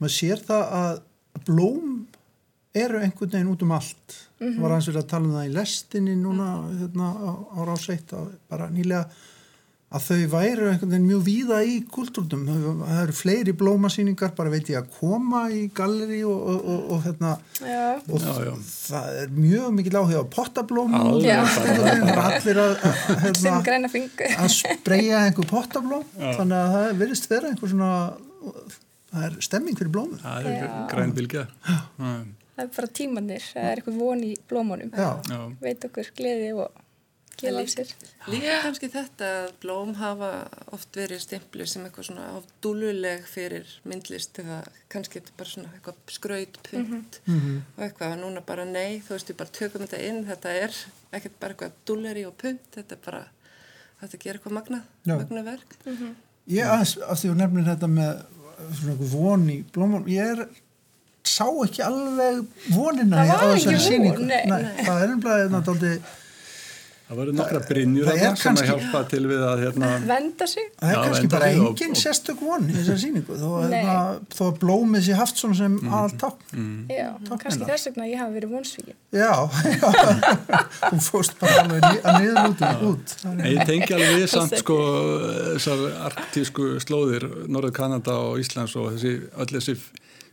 [0.00, 1.04] maður sér það að
[1.46, 1.92] blóm
[2.74, 4.16] eru einhvern veginn út um allt.
[4.40, 4.60] Mhm.
[4.62, 6.46] var hans verið að tala um það í lestinni núna
[6.78, 8.14] hérna, á, á ráseitt
[8.48, 9.04] bara nýlega
[9.90, 14.70] að þau væru einhvern veginn mjög víða í kultúrtum það eru fleiri blómasýningar bara veit
[14.70, 18.54] ég að koma í galleri og, og, og, og, hérna, Já, og Já, já.
[18.70, 21.40] það er mjög mikil áhuga á pottablóm Alveg Já.
[21.58, 22.74] það er allir að,
[23.26, 23.54] hérna,
[24.46, 26.04] að spreyja einhver pottablóm.
[26.16, 27.92] Þannig að það verðist vera einhver svona
[29.10, 30.20] það er stemming fyrir blómum.
[30.22, 30.70] Það er Já.
[32.60, 34.90] Það er bara tímanir, það er eitthvað von í blómunum.
[34.92, 35.10] Já.
[35.30, 35.38] Já.
[35.62, 36.74] Veit okkur gleði og
[37.40, 37.92] gefa líf sér.
[38.28, 40.28] Líka kannski þetta að blóm hafa
[40.76, 42.26] oft verið stimplu sem eitthvað svona
[42.60, 44.60] dúluleg fyrir myndlist eða
[44.92, 49.32] kannski þetta bara svona eitthvað skraut, punt og eitthvað og núna bara nei, þú veist
[49.32, 50.80] við bara tökum þetta inn, þetta er
[51.16, 53.22] ekkert bara eitthvað dúleri og punt, þetta er bara
[54.02, 55.14] þetta gerir eitthvað magnað, Já.
[55.16, 55.78] magnað verk.
[56.50, 58.26] Ég aðeins, af því þú nefnir þetta með
[58.76, 60.44] svona einhver von í blómum, ég er,
[61.26, 62.40] sá ekki alveg
[62.74, 64.24] vonina Það var ekki von, sýningu.
[64.30, 64.40] nei.
[64.86, 66.16] það er umlega þetta dálítið,
[67.10, 69.86] Það voru nokkra brinjur það er þarna sem að kannski- hjálpa til við að hérna,
[70.06, 70.66] Venda sig.
[70.78, 73.80] það er Já, kannski bara engin sérstök von í þessari sýningu, þó að, Nei.
[73.80, 75.96] hérna, þó að blómið sé haft svona sem mm.
[75.98, 76.68] aðaltákn.
[76.94, 77.08] Já,
[77.42, 78.96] kannski þess vegna að ég hafi verið vonsvíkin.
[79.10, 79.32] Já,
[79.74, 79.88] já,
[80.86, 84.78] þú fórst bara alveg að niður út, Ég tengi alveg við samt sko
[85.56, 89.76] þessar arktísku slóðir Norður Kanada og Íslands og þessi, öll þessi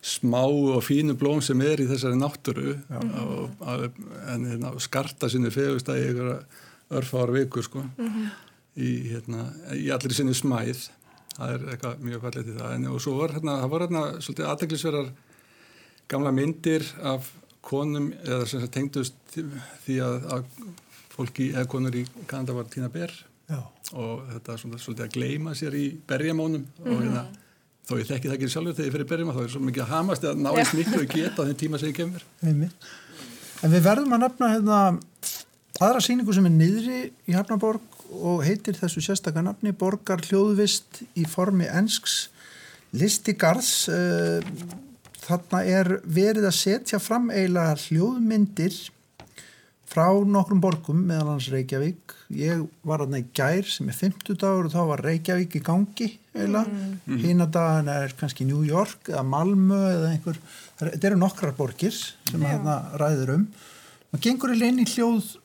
[0.08, 5.52] smá og fínu blóm sem er í þessari náttúru og, og, en hérna, skarta sinni
[5.54, 6.38] fegust að í einhverja
[6.98, 7.84] örfára viku sko
[8.78, 10.88] í, hérna, í allir sinni smæð.
[11.38, 12.76] Það er eitthvað mjög fallið til það.
[12.76, 15.10] En, og svo var hérna, það var hérna svolítið aðteglisverðar
[16.10, 17.32] gamla myndir af
[17.68, 19.18] konum eða sem sagt tengdust
[19.84, 20.62] því að, að
[21.12, 23.12] fólki eða konur í Kanada var tína ber
[23.48, 23.60] Já,
[23.96, 27.26] og þetta er svolítið að gleyma sér í berjamónum og hérna
[27.88, 29.92] þó ég þekki það ekki sjálfur þegar ég fyrir berjamá þá er svo mikið að
[29.94, 32.88] hamast að ná í smittu og geta á þeim tíma sem ég kemur einmitt.
[33.64, 34.80] En við verðum að nefna hérna,
[35.80, 41.24] aðra sýningu sem er niðri í Hafnaborg og heitir þessu sérstaka nafni Borgar hljóðvist í
[41.28, 42.28] formi ensks
[42.96, 43.88] listigarðs.
[43.92, 44.76] Eh,
[45.28, 48.78] Þarna er verið að setja fram eiginlega hljóðmyndir
[49.88, 52.14] frá nokkrum borgum meðal hans Reykjavík.
[52.32, 56.08] Ég var aðna í gær sem er 50 dagur og þá var Reykjavík í gangi
[56.38, 56.78] eiginlega.
[57.06, 57.20] Mm.
[57.24, 60.40] Hína dagan er kannski New York eða Malmö eða einhver.
[60.80, 63.46] Þetta eru nokkrar borgir sem þarna ræður um.
[64.14, 65.36] Man gengur í hljóð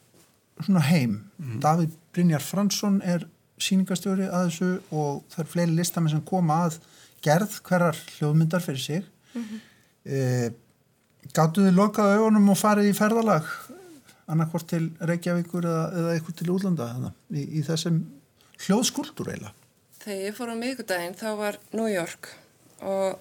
[0.62, 1.20] svona heim.
[1.62, 3.26] Davíð Brynjar Fransson er
[3.62, 6.80] sýningastjóri að þessu og það er fleiri listamenn sem koma að
[7.22, 9.06] gerð hverjar hljóðmyndar fyrir sig.
[9.34, 9.44] Mm
[11.30, 13.46] Gáttu þið lokað augunum og farið í ferðalag
[14.32, 16.88] annarkvort til Reykjavíkur eða, eða eitthvað til útlanda
[17.30, 18.00] í, í þessum
[18.64, 19.54] hljóðskuldur eiginlega.
[20.02, 22.32] Þegar ég fór á miðgudaginn þá var New York
[22.82, 23.20] og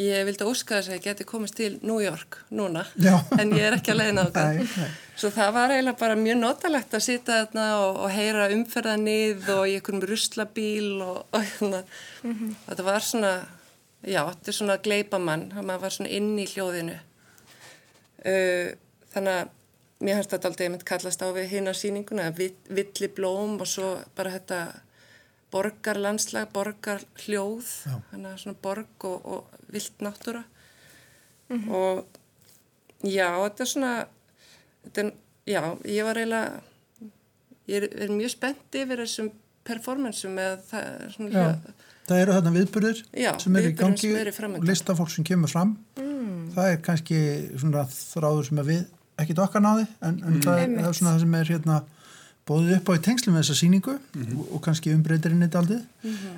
[0.00, 3.14] ég vildi óska þess að ég geti komist til New York núna Já.
[3.38, 4.58] en ég er ekki að leiðina á það.
[4.58, 4.92] Nei, nei.
[5.14, 9.64] Svo það var eiginlega bara mjög notalegt að sita þarna og, og heyra umferðanið og
[9.70, 11.82] í einhverjum ruslabíl og, og hérna.
[12.66, 13.34] Þetta var svona,
[14.02, 16.96] já, þetta er svona gleipamann, maður var svona inn í hljóðinu.
[18.24, 18.74] Uh,
[19.14, 19.52] þannig að
[20.04, 23.94] mér hans þetta aldrei mynd kallast á við hinn á sýninguna, villi blóm og svo
[24.18, 24.58] bara þetta
[25.54, 27.70] borgarlandslag, borgarhljóð,
[28.10, 30.42] þannig að svona borg og, og vilt náttúra.
[31.54, 32.04] Og
[33.06, 33.94] já, þetta er svona,
[34.86, 35.10] þetta er,
[35.54, 35.62] já,
[35.94, 36.60] ég var eiginlega,
[37.70, 39.30] ég er, er mjög spennt yfir þessum
[39.64, 41.44] performansum með það, svona Já.
[41.44, 41.82] hljóð.
[42.04, 44.60] Það eru þarna viðburðir Já, sem eru í gangi framundan.
[44.60, 45.70] og listafólk sem kemur fram.
[46.54, 47.20] Það er kannski
[47.56, 48.82] svona þráður sem við
[49.22, 51.78] ekkit okkar náði en, en það, er, það er svona það sem er hérna
[52.48, 55.84] bóðið upp á í tengslu með þessa sýningu og, og kannski umbreytir inn í daldið.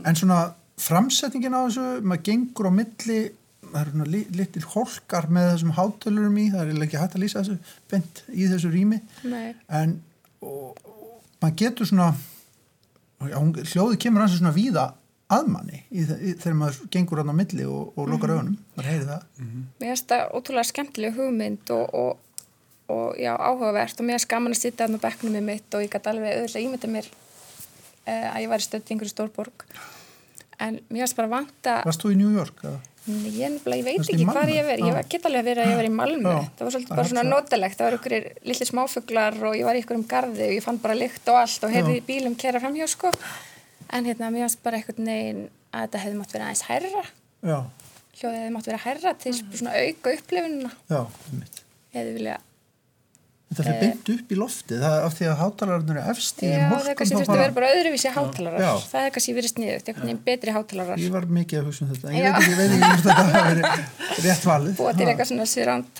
[0.06, 0.40] En svona
[0.80, 3.20] framsetningin á þessu, maður gengur á milli,
[3.66, 7.24] það eru svona li, litir hólkar með þessum hátölurum í, það er ekki hægt að
[7.24, 9.00] lýsa þessu bent í þessu rými.
[9.26, 9.56] Nei.
[9.66, 9.96] en
[10.44, 14.86] og, og, maður getur svona já, hún, hljóðið kemur hans svona víða
[15.32, 19.24] aðmanni í, í, þegar maður gengur á milli og, og lokar augunum, maður heyri það.
[19.80, 21.96] Mér finnst það ótrúlega skemmtileg hugmynd og,
[22.88, 25.90] og, já, áhugavert og mér finnst gaman að sitja á bekknum með mitt og ég
[25.90, 29.64] gæti alveg auðvitað ímynda mér uh, að ég væri stödd í einhverju stórborg.
[30.58, 32.62] en mér varst bara vanta Varst þú í New York?
[33.06, 34.94] Nei, ég, ég veit Varstu í ekki hvað ég verið, ég Já.
[34.96, 36.48] var- get alveg verið að ég var í Malmö, Já.
[36.56, 37.34] það var svolítið Það bara er svona það.
[37.34, 38.14] notalegt, það var ykkur
[38.50, 41.36] litli smáfuglar og ég var í ykkur um garði og ég fann bara lykt og
[41.42, 43.12] allt og heyrði bílum kera framhjá sko,
[43.92, 47.04] en hérna mér varst bara eitthvað neginn að þetta hefði mátt vera aðeins hærra,
[47.46, 47.58] Já,
[48.16, 51.62] hljóðið hefði mátt vera hærra til svona auka upplifununa, já, einmitt.
[51.94, 52.38] hefði vilja,
[53.46, 56.48] Þetta fyrir beint upp í loftið, það er af því að hátalararnir er efst í
[56.48, 58.72] já þeim það er kannski þurfti að vera bara öðruvísi hátalarar, Já.
[58.90, 61.90] það er kannski verið sniðugt, einhvern veginn betri hátalarar, Ég var mikið að hugsa um
[61.92, 62.20] þetta, ég Já.
[62.26, 63.64] veit ekki, ég veit ekki hvort þetta hafi verið
[64.26, 64.72] rétt valið.
[64.80, 65.46] búa til eitthvað svona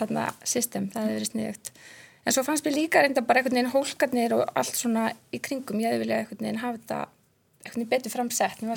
[0.01, 1.67] þarna system, það hefði verið sniðugt.
[2.27, 5.79] En svo fannst mér líka reynda bara einhvern veginn hólkarnir og allt svona í kringum,
[5.79, 6.99] ég viljað einhvern veginn hafa þetta
[7.63, 8.75] einhvern veginn betur framsett, mér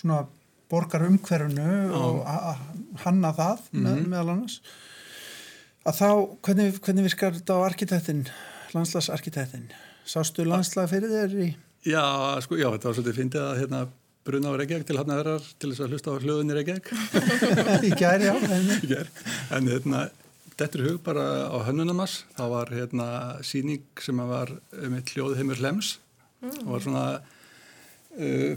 [0.00, 0.32] svona hálf,
[0.76, 1.46] hálf klára.
[1.46, 2.16] Þráin að því að þú ert náttúrulega mikið í svona borgar umhverfinu og
[3.04, 4.60] hanna það með, meðal annars.
[5.86, 6.08] Að þá,
[6.42, 8.24] hvernig, hvernig virkar þetta á arkitektin,
[8.74, 9.68] landslagsarkitektin?
[10.06, 11.52] Sástu landslag fyrir þér í...
[11.86, 12.02] Já,
[12.42, 13.82] sko, já, þetta var svolítið fyndið að hérna
[14.26, 16.90] bruna á Reykjavík til hafnaverðar til þess að hlusta á hljóðin í Reykjavík
[17.86, 18.34] í gæri, já,
[18.82, 19.12] í gær.
[19.54, 20.02] En hérna,
[20.56, 22.24] þetta er hug bara á hönnunamass.
[22.34, 23.08] Það var hérna
[23.46, 24.54] síning sem að var
[24.90, 25.94] með hljóðheimur Hlems
[26.42, 27.06] og var svona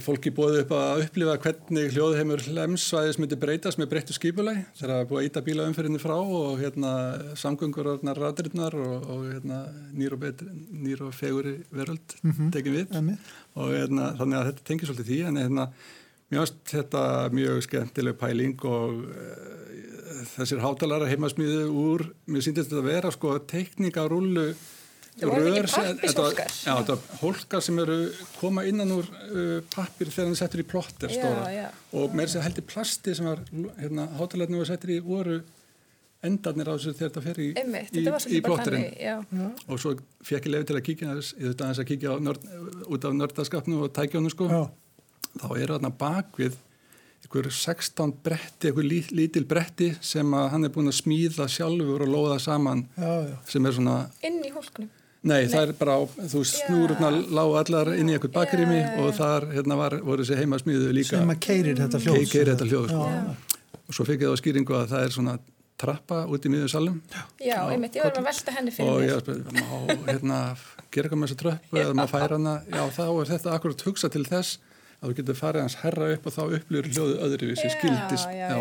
[0.04, 4.94] fólki bóði upp að upplifa hvernig hljóðheimur Hlems svæðis myndi breytast með breyttu skipuleg þegar
[4.94, 6.94] það er búið að íta bílaumferðinni frá og hérna
[7.40, 9.60] samgöngur orðnar radrinnar og, og hérna
[9.92, 12.16] nýr og, betri, nýr og feguri veröld
[12.56, 12.96] tekin við.
[12.96, 13.34] Einmitt.
[13.60, 15.68] og hérna, þannig að þetta tengir svolítið því en hérna,
[16.32, 22.84] mér finnst þetta mjög skemmtileg pæling og uh, þessir hátalara heimasmíðu úr, mér síndist þetta
[22.86, 24.54] að vera sko teikningarúlu
[25.20, 26.48] Það sem- pappírshólkar.
[26.48, 27.98] þetta- Já, þetta var hólkar sem eru
[28.40, 31.68] koma innan úr uh, pappir þegar hann settur í plotter Já, stóra já.
[31.94, 33.40] og með þess að heldur plasti sem var
[33.80, 35.42] hérna, hátalarnir var settur í voru
[36.24, 39.52] endarnir á þessu þegar þetta fer í, Einmitt, í, þetta í plotterinn þannig, já.
[39.72, 39.94] og svo
[40.28, 42.48] fekk ég lefi til að kíkja þess, ég þurfti aðeins að kíkja nörd,
[42.92, 44.64] út af nördaskapnu og tækjónu sko Já.
[45.40, 46.58] þá eru þarna bakvið
[47.24, 52.04] einhver 16 bretti, einhver lí, lítil bretti sem að hann er búin að smíða sjálfur
[52.04, 53.36] og lóða saman Já, já.
[53.56, 53.96] sem er svona,
[54.28, 54.90] Inn í hólknum.
[55.24, 56.02] Nei, það er bara á,
[56.32, 59.04] þú snúrurna lág allar inn í einhvern bakrými Já, já, já.
[59.06, 61.18] og þar hérna var, voru þessi heima smíðu líka.
[61.20, 62.20] Sem að keirir þetta hljóð.
[62.24, 63.08] keikir þetta hljóð sko.
[63.10, 63.56] Já.
[63.90, 65.36] og svo fekk ég þá skýringu að það er svona
[65.80, 66.98] trappa út í miður salum
[67.40, 69.10] Já, einmitt, ég var að velta henni fyrir og mér.
[69.10, 70.40] ég spyr, má hérna
[70.92, 72.56] gera eitthvað með þessa tröppu eða má færa hana?
[72.68, 74.58] Já þá er þetta akkurat hugsa til þess
[75.00, 78.50] að þú getur farið hans herra upp og þá upplýður hljóðu öðruvísi Já, skildist, já,
[78.52, 78.58] já,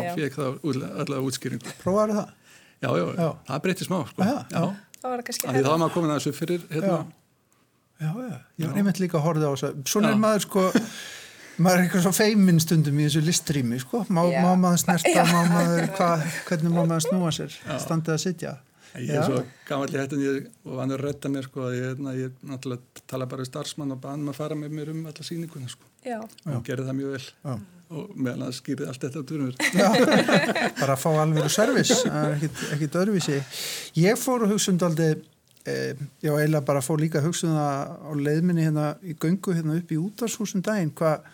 [4.55, 4.63] já.
[4.99, 5.07] Það?
[5.07, 5.07] já, já, Já.
[5.07, 5.07] það.
[5.07, 5.07] Já, já.
[5.07, 6.99] Það var það kannski því þá var maður komin að þessu fyrir hérna,
[7.99, 10.61] Já, já, ég var einmitt líka að horfa á þess að svona er maður sko
[11.63, 14.39] maður er eitthvað svo feiminn stundum í þessu listrými sko, má, Já.
[14.45, 16.09] má maður snerta má maður, hva,
[16.47, 18.53] hvernig má maður snúa sér standið að sitja
[19.03, 22.13] ég er svo gammal í hættin ég, er að redda mér sko, að ég, hérna,
[22.17, 25.27] ég náttúrulega tala bara við starfsmann og bann maður að fara með mér um alla
[25.27, 25.91] sýninguna sko.
[26.07, 27.59] Já, og gerði það mjög vel Já.
[27.89, 29.23] Og meðan það skýrði allt þetta
[29.73, 29.87] Já,
[30.77, 32.37] bara að fá alveg servis, er
[32.75, 33.39] ekkit öðruvísi.
[33.97, 35.09] Ég fór að hugsa um daldi,
[35.65, 39.57] eh, já eiginlega bara fór líka að hugsa um það á leiðminni hérna í göngu
[39.57, 41.25] hérna upp í útarshúsum daginn, hvað,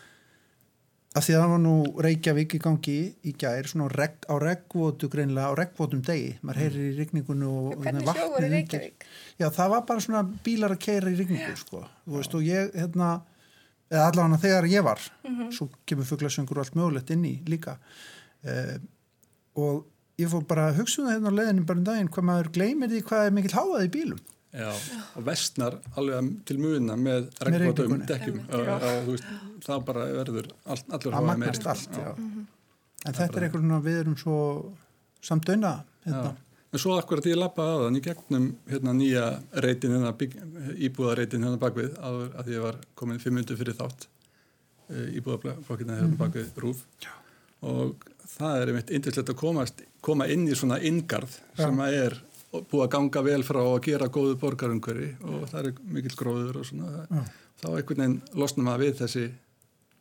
[1.15, 1.75] að því að það var nú
[2.07, 6.87] Reykjavík í gangi í gær, svona reg, á regnvotu greinlega, á regnvotum degi, maður heyrir
[6.87, 8.51] í rigningunni og hvernig hérna, vatnið undir.
[8.55, 9.07] Reykjavík?
[9.43, 13.15] Já, það var bara svona bílar að keira í rigningu, sko, og ég, hérna,
[13.91, 15.01] eða allavega þegar ég var,
[15.53, 17.77] svo kemur fuglasöngur og allt mögulegt inn í líka,
[18.47, 18.77] uh,
[19.61, 19.83] og
[20.21, 22.49] ég fór bara að hugsa um það hérna á leiðinu bara um daginn hvað maður
[22.55, 24.23] gleymir því hvað er mikill háað í bílum.
[24.55, 24.69] Já,
[25.19, 28.37] og vestnar alveg til muna með regnbótum dekkjum.
[29.65, 31.73] Það bara verður all, allur að hávaði magnast meiri.
[31.73, 32.11] allt já.
[33.03, 34.37] en þetta er eitthvað við erum svo
[35.25, 35.73] samt döina
[36.05, 36.31] hérna.
[36.75, 39.25] En svo akkurat ég lappaði aðan í gegnum hérna, nýja
[39.63, 40.11] reytin, hérna,
[40.89, 44.07] íbúðarreitin hérna bakvið áður að ég var komin fimm myndu fyrir þátt
[44.91, 47.13] íbúðarflokkina hérna bakvið rúf Já.
[47.65, 48.03] og
[48.35, 52.17] það er einmitt indislegt að komast, koma inn í svona inngarð sem að er
[52.55, 56.67] búið að ganga vel frá að gera góðu borgarungveri og það er mikill gróður og
[56.69, 57.23] svona Já.
[57.63, 59.25] þá einhvern veginn losnum að við þessi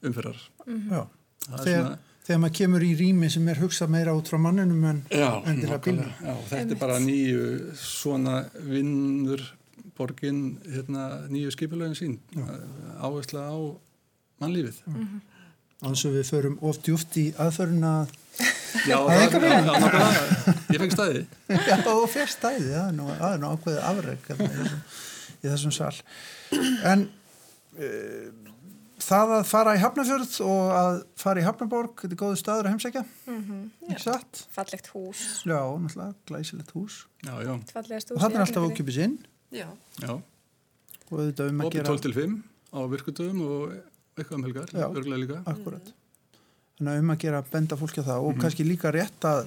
[0.05, 0.43] umferðar.
[0.67, 1.01] Já.
[1.47, 4.41] Það er þegar, svona- þegar maður kemur í rými sem er hugsað meira út frá
[4.41, 6.17] manninum en endilega bílum nákvæmlega.
[6.25, 7.45] Já, þetta er bara nýju
[7.79, 9.45] svona vinnur
[9.95, 12.19] borgin hérna, nýju skipulögin sín
[12.99, 13.57] áhersla á
[14.43, 14.83] mannlífið.
[15.85, 17.95] Þannig að við förum of djúft í aðföruna
[18.89, 20.17] Já, Það er eitthvað.
[20.75, 21.21] Ég fengi stæði.
[21.69, 22.89] Já, og fyrst stæði, það
[23.29, 24.81] er nú, ákveðið afreg hérna, í, þessum,
[25.37, 25.93] í þessum sal.
[26.91, 27.05] En
[27.79, 28.44] uh,
[29.05, 32.75] það að fara í Hafnafjörð og að fara í Hafnaborg, þetta er góðu staður að
[32.75, 33.03] heimsækja,
[33.88, 34.43] ekki satt?
[34.55, 37.01] Fallegt hús, Já, náttúrulega, glæsilegt hús.
[37.25, 38.07] Já, já, Og hús.
[38.23, 39.19] þannig er alltaf ókipis inn
[39.55, 39.67] Já,
[40.03, 40.14] já.
[40.14, 41.88] og auðvitað um að gera...
[41.93, 42.38] 12 til 5
[42.75, 43.77] á virkutöfum og
[44.19, 44.87] eitthvað um helgar, Já.
[44.88, 45.40] örgulega líka.
[45.51, 45.93] Akkurat.
[46.79, 49.45] Þannig að um að gera benda fólki á það og kannski líka rétt að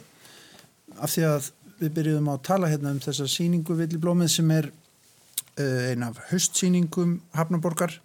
[0.97, 4.69] af því að við byrjuðum á að tala hérna um þessa síningu Villiblómið sem er
[4.71, 7.97] uh, ein af haustsýningum Hafnaborgar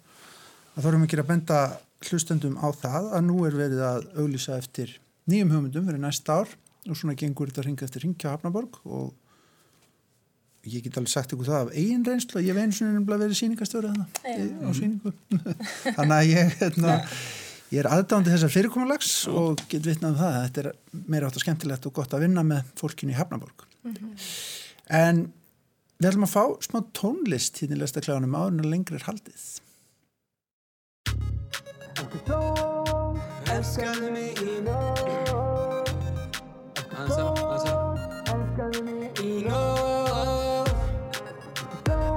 [0.73, 1.59] að erum við að benda
[2.03, 4.95] hlustendum á það að nú er verið að auglýsa eftir
[5.29, 6.55] nýjum hugmyndum fyrir næsta ár
[6.89, 9.13] og svona gengur þetta ringa eftir ringja Hafnaborg og
[10.67, 13.39] ég get alveg sagt ykkur það af eigin reynslu að ég einu svona nefnilega verið
[13.39, 15.13] síningastöru þannig á síningu
[15.97, 16.97] þannig að ég hérna,
[17.73, 20.71] ég er aðdándi þessar fyrirkomulags og get vitnað um það að þetta er
[21.13, 23.67] meira átt og skemmtilegt og gott að vinna með fólkinu í Hafnaborg
[24.87, 25.25] en
[25.99, 29.47] við ætlum að fá smá tónlist hérna í lestaklæðunum áður en að lengri er haldið
[33.53, 34.97] Elskaðu mig í nóg
[36.89, 37.99] aðeins að
[38.33, 40.71] Elskaðu mig í nóg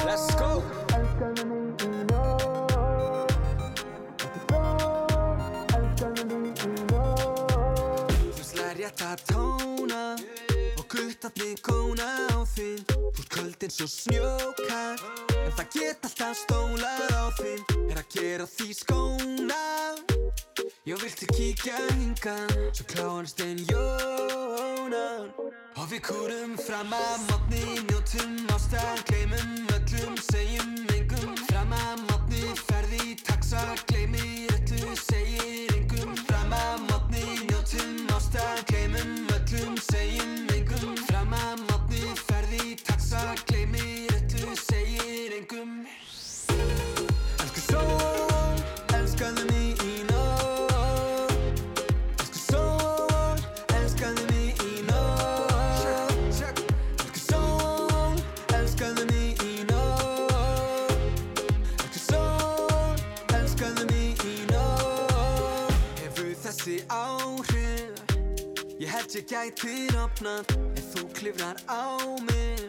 [0.07, 0.63] Let's go.
[0.97, 3.29] Elskaðu mig í nóg
[5.77, 10.03] Elskaðu mig í nóg Þú slær rétt að tóna
[10.73, 16.39] Og guttarnir kóna á þinn Þú ert köld eins og snjókar En það get alltaf
[16.41, 19.61] stólað á þinn Er að gera því skóna.
[20.87, 25.31] Ég vilti kíkja hingan Svo kláðast einn jónan
[25.77, 31.37] Og við kúrum fram að mótni Njótum ástæð, gleymum öllum Segjum engum.
[31.47, 36.17] Fram að mótni, ferði taxa Gleymir öllu, segir engum.
[36.27, 40.46] Fram að mótni, njótum ástæð Gleymum öllum, segjum
[69.37, 72.63] gætir opnað Ef þú klifrar á mig.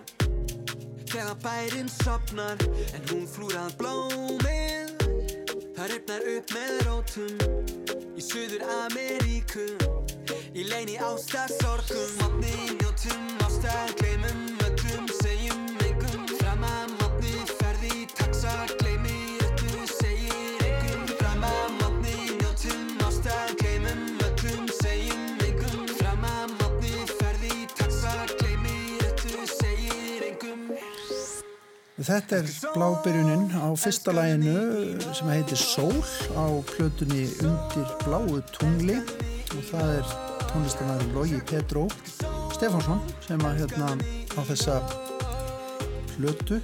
[1.08, 2.60] Þegar bærin sopnar
[2.96, 4.92] En hún flúrað blómið.
[5.78, 7.36] Það ripnar upp með rótum
[8.18, 9.68] Í Suður Ameríku
[10.58, 14.67] Í leini ástar sorgum Mátni njótum ástar Gleimum
[31.98, 35.96] Þetta er blábyrjunin á fyrsta læginu sem heitir Sól
[36.38, 39.00] á plötunni Undir bláu tungli.
[39.58, 40.12] Og það er
[40.52, 41.88] tónlistamæður Logi Petró
[42.54, 43.90] Stefánsson sem að hérna
[44.38, 44.76] á þessa
[46.12, 46.62] plötu.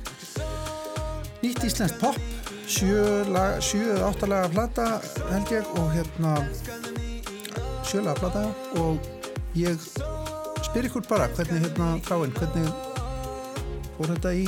[1.42, 2.22] Nýtt íslenskt pop
[2.70, 4.88] sjö, lag, sjö eða áttalega plata
[5.32, 6.36] held ég og hérna
[7.90, 8.46] sjölega plata.
[8.46, 9.02] Já, og
[9.58, 9.90] ég
[10.70, 12.70] spyr ykkur bara hvernig hérna þráinn, hvernig
[13.98, 14.48] fór þetta í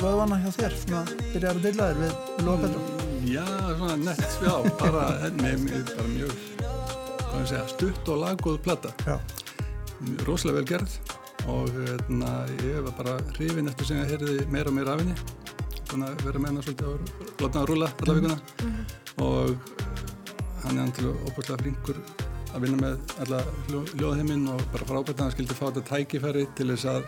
[0.00, 2.84] vöðvana hjá þér, svona byrjar að dilla þér við Lóa Petró
[3.26, 3.44] Já,
[3.76, 5.04] svona nett, já, bara,
[5.42, 8.92] mér- bara mjög, hvað ég segja, stutt og laggóð plata.
[9.02, 9.16] Já,
[10.28, 10.94] rosalega vel gerð
[11.50, 12.30] og hérna,
[12.62, 15.16] ég var bara hrifin eftir sem ég heyrði meira og meira af henni.
[15.96, 18.38] Að vera með hennar svolítið hann að rúla alla vikuna.
[19.22, 19.52] Og
[20.62, 22.00] hann er antilega óbúslega flinkur
[22.54, 26.46] að vinna með alla hljó, ljóðheiminn og bara frábært að hann skildi fá þetta tækifæri
[26.58, 27.06] til þess að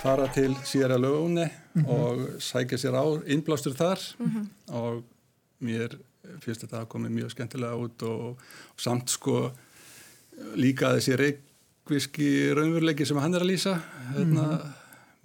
[0.00, 1.44] fara til Sierra Leone
[1.84, 4.00] og sækja sér á innblástur þar.
[4.72, 5.02] Og
[5.60, 5.96] mér
[6.40, 9.50] finnst þetta að komið mjög skemmtilega út og, og samt sko
[10.56, 13.74] líka þessi reykviski raunveruleiki sem hann er að lýsa
[14.14, 14.46] hérna,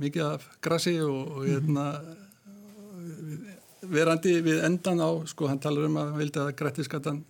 [0.01, 1.85] mikið af grassi og, og hérna,
[3.85, 7.23] verandi við endan á sko hann talar um að hann vildi að grættiskattan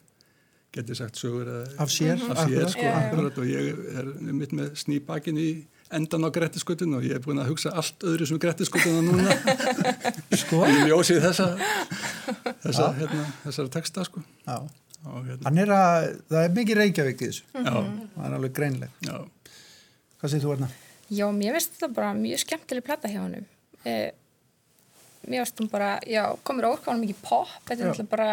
[0.76, 2.98] geti sagt sögur Af sér, af sér akkurat, sko, já, já.
[3.04, 5.50] akkurat, og ég er mitt með snýbakin í
[5.94, 9.36] endan á grættiskutun og ég er búin að hugsa allt öðru sem grættiskutuna núna.
[10.42, 10.64] Sko?
[10.66, 11.52] Í ljósið þessa
[12.64, 14.24] þessa, hérna, þessara texta sko.
[14.46, 14.58] Já,
[15.06, 17.48] og hérna, hann er að, það er mikið reykjavík í þessu.
[17.54, 19.16] Já, það er alveg greinleg já.
[20.20, 20.70] Hvað segir þú Erna?
[21.14, 23.50] Já, mér finnst þetta bara mjög skemmtileg plata hjá honum.
[23.86, 24.08] Eh,
[25.30, 28.30] mér finnst hún bara, já, komur ókvæðan mikið pop, þetta er bara,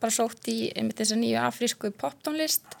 [0.00, 2.78] bara sótt í einmitt þessa nýju afrísku poptónlist.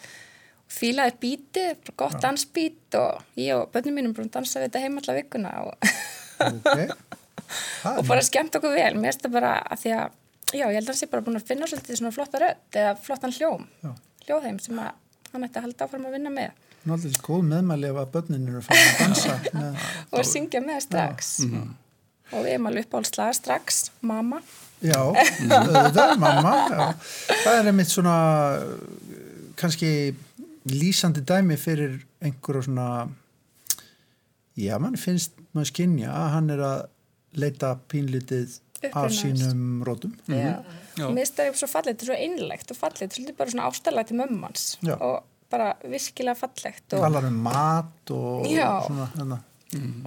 [0.72, 4.98] Fílaði bara gott dansbít og ég og börnum mínum búin að dansa við þetta heim
[5.00, 5.90] alla vikuna og,
[6.36, 6.70] Ok.
[7.82, 8.94] Það og er bara skemmt okkur vel.
[8.98, 10.14] Mér finnst þetta bara að því að
[10.54, 12.92] Já, ég held að hann sé bara búin að finna svolítið svona flotta rödd eða
[13.02, 13.88] flottan hljóm, Já.
[14.28, 14.92] hljóðheim sem að
[15.32, 16.60] hann ætti að halda áfram að vinna með.
[16.86, 20.78] Þessi góð meðmæli ef að börnin eru að fara að dansa með, og syngja með
[20.84, 21.32] strax.
[22.30, 24.38] Og við erum alveg uppáhaldslaga strax, mamma.
[24.86, 26.86] Já, auðvitað, mamma já.
[27.42, 28.16] Það er einmitt svona
[29.58, 29.90] kannski
[30.66, 33.08] lýsandi dæmi fyrir einhverju svona
[34.58, 36.78] já, mann finnst maður skynja að hann er að
[37.36, 38.60] leita pínlítið
[38.92, 40.62] af sínum rótum Já,
[40.96, 41.06] Já.
[41.06, 43.68] og mér finnst það svo fallegt, þetta er svo einlegt og fallegt, svolítið bara svona
[43.70, 44.94] ástæðlega til mömmans Já.
[44.96, 48.70] og bara virkilega fallegt og, talar um mat og Já.
[48.86, 49.40] svona hérna.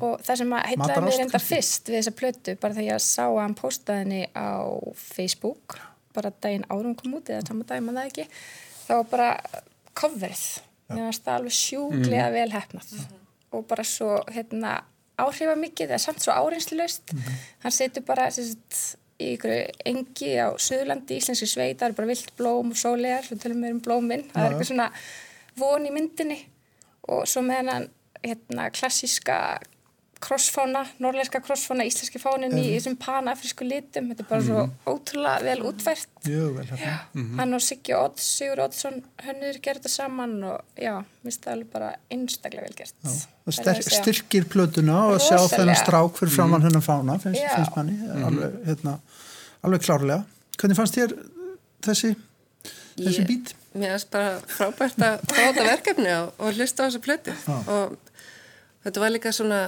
[0.06, 3.26] og það sem að heitlaði mér enda fyrst við þessa plötu, bara þegar ég sá
[3.28, 4.52] að hann postaði henni á
[4.96, 5.80] Facebook
[6.16, 8.28] bara daginn árum kom út eða saman daginn maður það ekki,
[8.86, 9.30] þá var bara
[10.00, 10.46] coverið,
[10.90, 12.96] mér finnst það alveg sjúklega vel hefnað
[13.50, 14.80] og bara svo hérna
[15.20, 17.14] áhrifamikið eða samt svo áreinslulegst
[17.64, 19.52] hann setur bara sagt, í ykkur
[19.90, 23.76] engi á Suðurlandi, íslenski sveit, það er bara vilt blóm og sólegar, við tölum við
[23.76, 24.26] um blóminn.
[24.32, 24.88] Það er eitthvað svona
[25.60, 26.38] von í myndinni.
[27.12, 27.88] Og svo með hennan
[28.24, 29.40] hérna, klassíska
[30.20, 35.64] krossfána, norrlæska krossfána, íslenski fánin í þessum panafrísku litum, þetta er bara svo ótrúlega vel
[35.70, 36.96] útvært mjög vel hérna.
[37.40, 41.56] hann og Siggi Odds, Sigur Oddsson hönnur gerði þetta saman og já, mér finnst það
[41.56, 42.96] alveg bara einstaklega vel gert.
[43.06, 47.78] Það styr, styrkir plötuna og að sjá þennan strák fyrir framann hennan fána finnst, finnst
[47.80, 47.96] manni.
[48.20, 48.98] Alveg, hérna,
[49.64, 50.24] alveg klárlega.
[50.60, 51.16] Hvernig fannst þér
[51.88, 52.14] þessi
[53.00, 53.56] þessi bít?
[53.72, 57.36] Mér finnst bara frábært að fá þetta verkefni og, og hlusta á þessa plötu.
[57.72, 57.96] Og
[58.84, 59.62] þetta var líka svona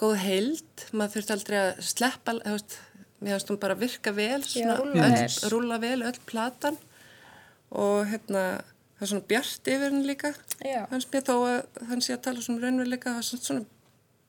[0.00, 2.76] góð heild, maður þurfti aldrei að sleppa, þú veist,
[3.20, 5.50] mér finnst hún bara virka vel, svona, rúlla öll, vel.
[5.52, 6.78] rúlla vel öll platan
[7.74, 8.42] og hérna
[8.98, 10.32] það er svona bjart yfir henni líka
[10.64, 10.82] Já.
[10.90, 13.64] hans mér þó að hann sé að tala svona raunveruleika, það er svona,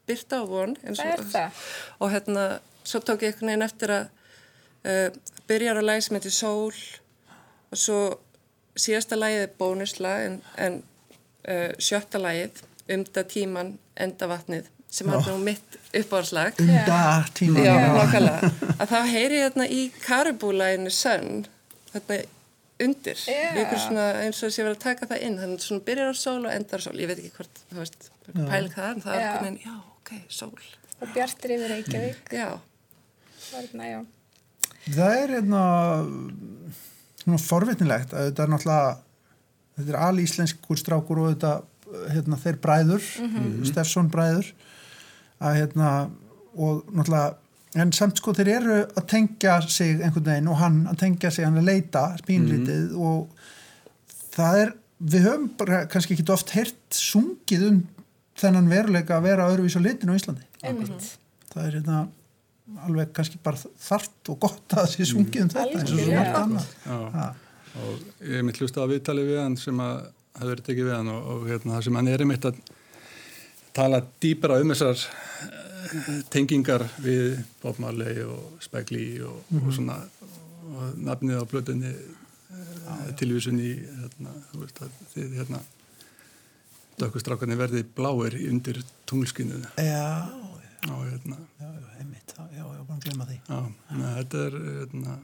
[0.10, 1.64] byrta á von Það er og- það.
[2.00, 2.44] og hérna,
[2.86, 4.06] svo tók ég einhvern veginn eftir að
[4.86, 5.10] uh,
[5.50, 6.78] byrjar að lægi sem heitir Sól
[7.72, 8.00] og svo
[8.78, 10.80] síðasta lagið er bónuslag en, en
[11.50, 12.62] uh, sjötta lagið
[12.94, 15.76] umda tíman enda vatnið sem er nú mitt
[17.96, 18.52] nákvæmlega.
[18.80, 21.46] Að þá heyri ég þarna í karibúlæginu Sun
[21.92, 22.20] þarna
[22.86, 23.22] undir.
[23.62, 25.38] Ykkur svona eins og þess að ég var að taka það inn.
[25.42, 26.96] Þannig svona byrjar á sól og endar á sól.
[27.00, 29.30] Ég veit ekki hvort, þú veist, pæling það en það er Já.
[29.30, 30.68] einhvern veginn, já, ok, sól.
[30.96, 32.36] Og bjartir yfir Reykjavík.
[32.36, 32.50] Já,
[33.46, 34.00] það er hérna, já.
[34.86, 35.64] Það er hérna
[37.26, 38.92] svona forvitnilegt að þetta er náttúrulega
[39.76, 41.54] þetta er alíslenskur strákur og þetta
[42.14, 43.08] hérna, þeir bræður
[43.70, 44.52] Steffsson bræður
[45.46, 45.90] að hérna
[46.56, 47.34] og náttúrulega
[47.76, 51.48] en samt sko þeir eru að tengja sig einhvern veginn og hann að tengja sig
[51.48, 53.26] hann að leita spínlítið og
[54.36, 54.72] það er,
[55.12, 57.82] við höfum bara kannski ekki oft heyrt sungið um
[58.40, 60.48] þennan veruleika að vera öðruvís á litinu á Íslandi.
[60.64, 61.10] Einmitt.
[61.52, 62.00] Það er hérna
[62.86, 66.16] alveg kannski bara þart og gott að það sé sungið um þetta eins og svo
[66.16, 67.44] margt annað.
[67.76, 69.96] Og ég mitt hlusta á viðtali við hann sem að
[70.36, 72.60] hafi verið tekið við hann og, og hérna, það sem hann er einmitt að
[73.76, 80.00] tala dýpra um þessar eh, tengingar við Bob Marley og Spike Lee og, og svona
[80.76, 85.60] og nafnið á blötunni uh, tilvísun í hérna, þú veist að þið hérna
[87.00, 90.26] dökkustrákarnir verði bláir undir tunglskinu Já,
[90.90, 91.38] og hérna.
[91.60, 93.38] Já, já, einmitt, já, já, já, bara að glemma því.
[93.50, 93.60] Já,
[94.00, 95.16] neð, þetta er hérna,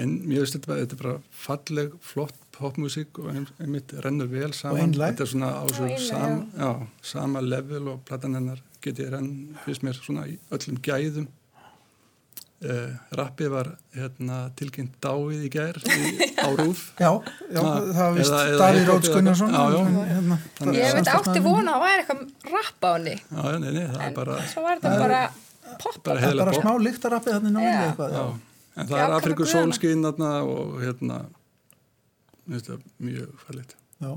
[0.00, 4.80] en þetta, bara- þetta er bara falleg, flott popmusík og ein- einmitt rennur vel saman.
[4.92, 5.14] einlæg.
[5.16, 9.10] Þetta er svona á svo einlæg, sam, já, sama level og platan hennar get ég
[9.12, 11.28] renn, fyrst mér svona í öllum gæðum.
[12.58, 16.08] Uh, rappið var hérna, tilkynnt dáið í gær í,
[16.42, 16.80] á rúf.
[16.98, 17.12] Já,
[17.54, 19.52] já, Ha, það var vist Davíð eða Gunnarsson.
[19.54, 20.38] Hérna,
[20.74, 24.00] ég veit átti vona að það væri eitthvað rapp á henni Já, nei, nei, það
[24.02, 25.20] er en bara, svo var þetta bara
[25.78, 26.62] poppa bara Það bara pop.
[26.66, 26.74] smá
[27.54, 28.26] ná Já.
[28.74, 29.70] en það Já, er Afriku kaffi guðanna.
[29.70, 31.20] sólskinn þarna og hérna,
[32.48, 33.74] finnst það mjög færleitt.
[33.98, 34.10] Já.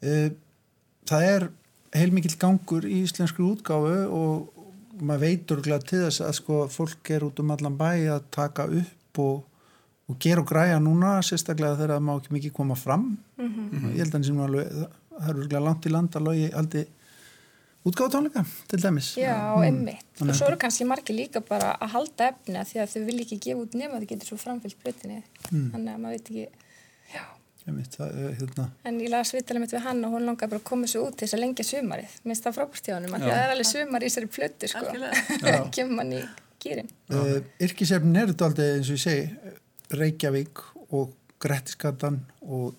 [0.00, 0.30] Uh,
[1.10, 1.46] það er
[1.96, 4.66] heilmikill gangur í íslenskri útgáfu og
[5.00, 8.66] maður veitur glæð til þess að sko fólk er út um allan bæ að taka
[8.68, 9.42] upp og,
[10.10, 13.10] og gera og græja núna sérstaklega þegar það má ekki mikið koma fram.
[13.40, 14.72] Ég held að hann sem nú alveg
[15.20, 16.86] það eru glæð langt í land að logi aldrei
[17.88, 19.14] útgáfutónleika til dæmis.
[19.16, 20.04] Já, einmitt.
[20.20, 23.26] Og svo eru kannski margir líka bara að halda efni af því að þau vilja
[23.26, 26.68] ekki gefa út nema þau getur svo framfyllt blötinni þannig að maður veit ekki
[27.68, 30.62] Einmitt, það, er, hérna, En ég las viðtalið mitt við hann og hún langaði bara
[30.62, 32.14] að koma svo út til þess að lengja sumarið.
[32.24, 34.92] Mér finnst það frábært hjá hann, það er alveg sumar í þessari plötu, sko.
[35.76, 36.22] Kemur mann í
[36.60, 36.88] gýrin.
[37.12, 37.36] uh,
[37.66, 40.62] yrkisefnin eru þetta aldrei eins og ég segi Reykjavík
[40.96, 42.74] og Grettiskatan og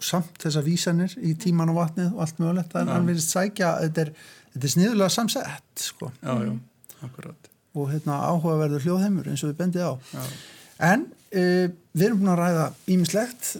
[0.00, 4.04] samt þessa vísanir í tíman og vatnið og allt mögulegt, en hann verðist sækja þetta
[4.06, 4.12] er,
[4.54, 6.10] þetta er sniðulega samsett sko.
[6.22, 6.54] Já, já,
[7.06, 7.50] akkurat.
[7.76, 9.92] og hérna, áhugaverður hljóðheimur eins og við bendið á.
[10.14, 10.22] Já.
[10.90, 13.52] En uh, við erum búin að ræða ímislegt,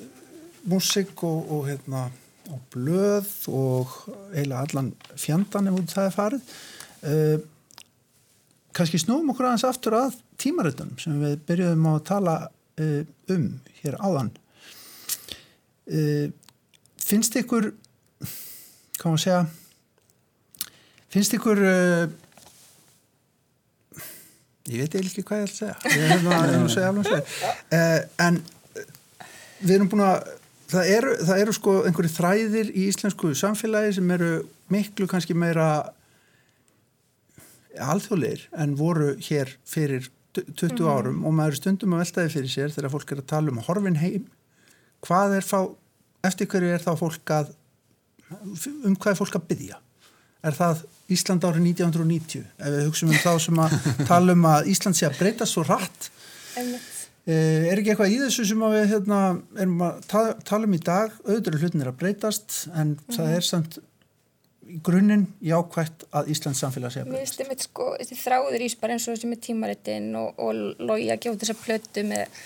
[0.68, 2.08] músik og, og, hérna,
[2.50, 3.94] og blöð og
[4.34, 6.52] eiginlega allan fjandan ef það er farið.
[7.00, 7.38] Uh,
[8.76, 12.36] Kanski snúum okkur aðeins aftur að tímaritunum sem við byrjuðum að tala
[12.80, 13.00] uh,
[13.34, 13.46] um
[13.80, 14.34] hér áðan.
[17.02, 17.72] Finnst ykkur,
[19.00, 19.40] hvað maður segja,
[21.10, 21.58] finnst ykkur
[24.70, 27.24] ég veit ekki hvað ég ætla að segja það að segja að segja
[27.76, 28.38] uh, en
[29.60, 30.30] við erum búin að
[30.70, 34.30] það eru, það eru sko einhverju þræðir í íslensku samfélagi sem eru
[34.72, 35.68] miklu kannski meira
[37.80, 40.90] alþjóðleir en voru hér fyrir 20 mm -hmm.
[40.90, 43.96] árum og maður stundum að veltaði fyrir sér þegar fólk er að tala um horfin
[43.96, 44.26] heim.
[45.02, 45.60] Hvað er þá
[46.22, 47.54] eftir hverju er þá fólk að
[48.84, 49.78] um hvað er fólk að byggja
[50.46, 53.72] er það Ísland árið 1990 ef við hugsaum um þá sem að
[54.06, 56.10] tala um að Ísland sé að breyta svo rætt
[56.56, 56.76] eh,
[57.26, 59.20] er ekki eitthvað í þessu sem við hérna,
[59.58, 63.14] erum að tala, um í dag auðvitað hlutin er að breytast en mm.
[63.16, 63.78] það er samt
[64.70, 67.92] í grunninn jákvægt að Íslands samfélag sé að breytast Mér finnst sko,
[68.24, 72.06] þráður ís bara eins og þessi með tímaritinn og, og logi að gefa þessa plötu
[72.08, 72.42] með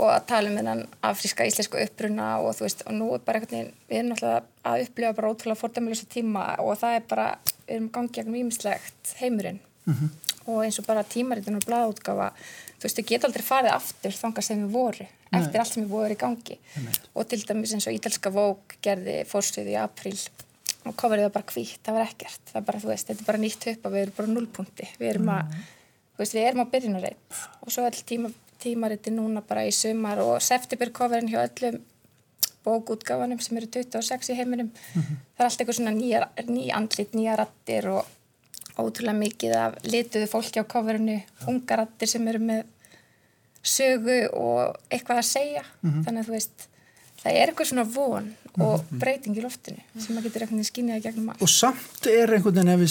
[0.00, 3.42] og að tala um þennan afríska íslensku uppruna og þú veist, og nú er bara
[3.44, 7.26] veginn, við erum náttúrulega að upplifa bara ótrúlega fordæmilösa tíma og það er bara,
[7.66, 10.10] við erum gangið gegnum ímislegt heimurinn mm -hmm.
[10.46, 12.32] og eins og bara tímaritun og bladútgafa
[12.80, 15.40] þú veist, við getum aldrei farið aftur þangast sem við voru, Nei.
[15.40, 16.92] eftir allt sem við voru í gangi Nei.
[17.14, 20.16] og til dæmis eins og Ítalska Vók gerði fórstöðu í april
[20.88, 23.28] og coverið var bara hvítt, það var ekkert það er bara, þú veist, þetta er
[23.28, 25.66] bara nýtt og við erum bara nullpunkti, við erum að, mm.
[26.14, 30.20] þú veist, við erum á byrjunarreit og svo all tíma tímariti núna bara í sumar
[30.20, 31.80] og septemberkoverinn hjá öllum
[32.64, 35.20] bókútgáfanum sem eru 26 í heiminum mm -hmm.
[35.36, 38.06] það er allt eitthvað svona nýja, nýja andlit, nýja rattir og
[38.86, 41.20] ótrúlega mikið af lituðu fólki á coverinu,
[41.50, 42.64] unga rattir sem eru með
[43.62, 46.04] sögu og eitthvað að segja mm -hmm.
[46.04, 46.68] þannig að þú veist
[47.20, 48.98] það er eitthvað svona von og mhm.
[48.98, 52.72] breyting í loftinu sem maður getur eitthvað skynjaði gegnum allt og samt er einhvern veginn
[52.72, 52.90] ef við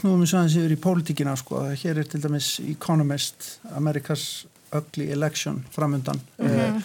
[0.00, 5.10] snúum við svo aðeins yfir í pólitíkina sko, hér er til dæmis Economist Amerikas ugly
[5.14, 6.82] election framöndan mm -hmm.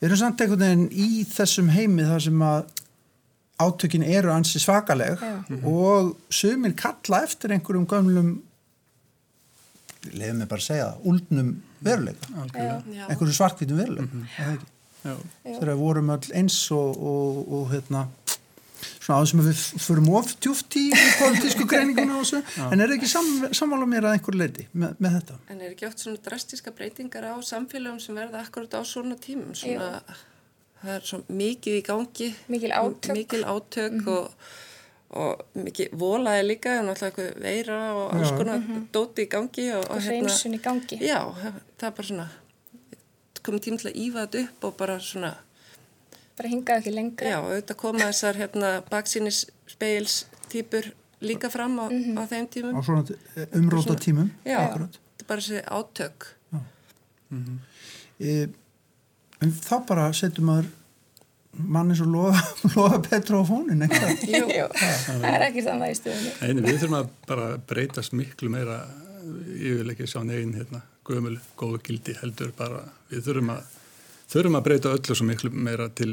[0.00, 2.64] við erum samt einhvern veginn í þessum heimi þar sem að
[3.58, 5.64] átökin eru ansi svakaleg mm -hmm.
[5.64, 8.42] og sumir kalla eftir einhverjum gömlum
[10.12, 12.26] leiðum við bara að segja úldnum veruleika
[13.08, 15.16] einhverjum svarkvítum veruleika mm -hmm.
[15.44, 18.06] þegar við vorum öll eins og, og, og hérna
[19.00, 20.84] svona aðeins sem við förum of djúft í
[21.20, 25.18] politísku greininguna og þessu en er ekki sam, samvála mér að einhver leiti með, með
[25.18, 25.38] þetta?
[25.48, 29.54] En er ekki oft svona drastíska breytingar á samfélagum sem verða akkurat á svona tímum
[29.54, 30.02] svona,
[30.82, 34.08] það er svona mikið í gangi mikil átök, mikil átök mm -hmm.
[34.12, 34.30] og,
[35.10, 38.86] og mikið volaði líka og náttúrulega veira og alls konar mm -hmm.
[38.92, 41.20] dóti í gangi og, og hreinsun í gangi já,
[41.78, 42.28] það er bara svona
[43.42, 45.36] komið tím til að ífa þetta upp og bara svona
[46.36, 47.32] bara hingað ekki lengra.
[47.32, 50.16] Já, auðvitað koma þessar hérna, baksínis speils
[50.52, 50.90] týpur
[51.24, 52.20] líka fram á, mm -hmm.
[52.20, 52.74] á þeim tímum.
[52.76, 53.02] Á svona
[53.52, 54.30] umróta tímum.
[54.44, 56.26] Já, þetta er bara þessi átök.
[57.30, 57.58] Mm -hmm.
[58.20, 58.48] e,
[59.44, 60.72] en þá bara setjum maður
[61.56, 62.42] manni svo lofa,
[62.74, 64.26] lofa Petru á fónin, eitthvað.
[64.28, 66.66] Jú, það er ekki saman í stöðunni.
[66.66, 68.82] Við þurfum að bara breytast miklu meira.
[69.26, 73.64] Yfirleikið sjá negin hérna, gömul, góðu gildi heldur bara, við þurfum að
[74.30, 76.12] þurfum að breyta öllu svo miklu meira til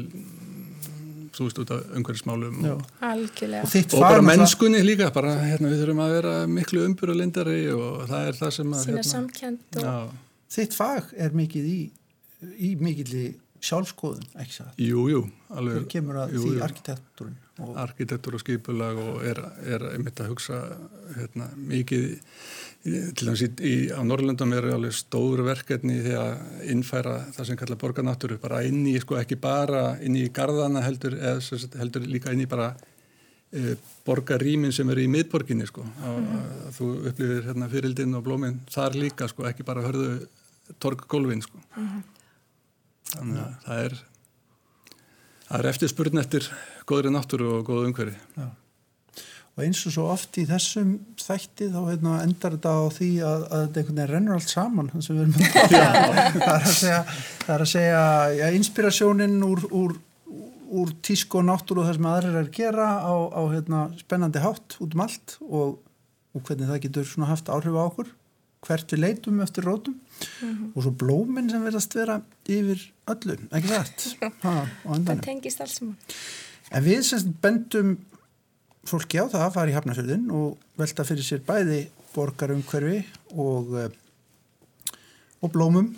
[1.34, 3.24] þú veist út af umhverfismálum og, og,
[3.64, 4.86] og bara mennskunni það...
[4.86, 8.86] líka bara hérna, við þurfum að vera miklu umbyrulindari og það er það sem að
[8.92, 10.14] hérna, og...
[10.54, 11.80] þitt fag er mikið í,
[12.42, 13.16] í mikið
[13.64, 14.76] sjálfskoðun, ekki það?
[14.84, 15.22] Jú, jú
[15.54, 17.72] alveg, kemur að jú, því arkitekturinn og...
[17.80, 20.60] arkitektur og skipulag og er, er einmitt að hugsa
[21.14, 22.06] hérna, mikið
[22.84, 27.60] til dæmis í, í, á Norrlundum er alveg stóru verkefni því að innfæra það sem
[27.60, 32.34] kallar borgarnáttúru bara inn í, sko ekki bara inn í gardana heldur, eða heldur líka
[32.34, 32.74] inn í bara
[33.48, 36.48] e, borgarrýmin sem eru í miðborginni sko að, mm -hmm.
[36.68, 40.26] að þú upplifir hérna fyririldinn og blóminn þar líka sko, ekki bara hörðu
[40.80, 42.02] torggólfin sko mm -hmm.
[43.12, 43.96] Þannig að það er
[45.48, 46.46] það er eftir spurn eftir
[46.88, 48.20] góðri náttúru og góðu umhverfi.
[48.38, 48.46] Já.
[49.54, 53.44] Og eins og svo oft í þessum þætti þá hérna, endar þetta á því að,
[53.44, 56.98] að þetta einhvern veginn rennur allt saman það er að segja
[57.54, 58.02] er segja,
[58.34, 59.94] já, inspirasjónin úr, úr,
[60.74, 64.42] úr tísku og náttúru og það sem aðrir er að gera á, á hérna, spennandi
[64.42, 65.78] hátt út um allt og,
[66.34, 68.10] og hvernig það getur haft áhrif á okkur
[68.64, 69.98] hvert við leitum eftir rótum.
[70.40, 70.72] Mm -hmm.
[70.74, 73.68] og svo blóminn sem verðast vera yfir öllu, ekki
[74.42, 74.68] það?
[74.84, 75.96] það tengist alls saman.
[76.70, 77.98] En við semst bendum
[78.88, 83.04] fólki á það að fara í hafnafjörðin og velta fyrir sér bæði borgarumhverfi
[83.34, 83.88] og, uh,
[85.42, 85.94] og blómum,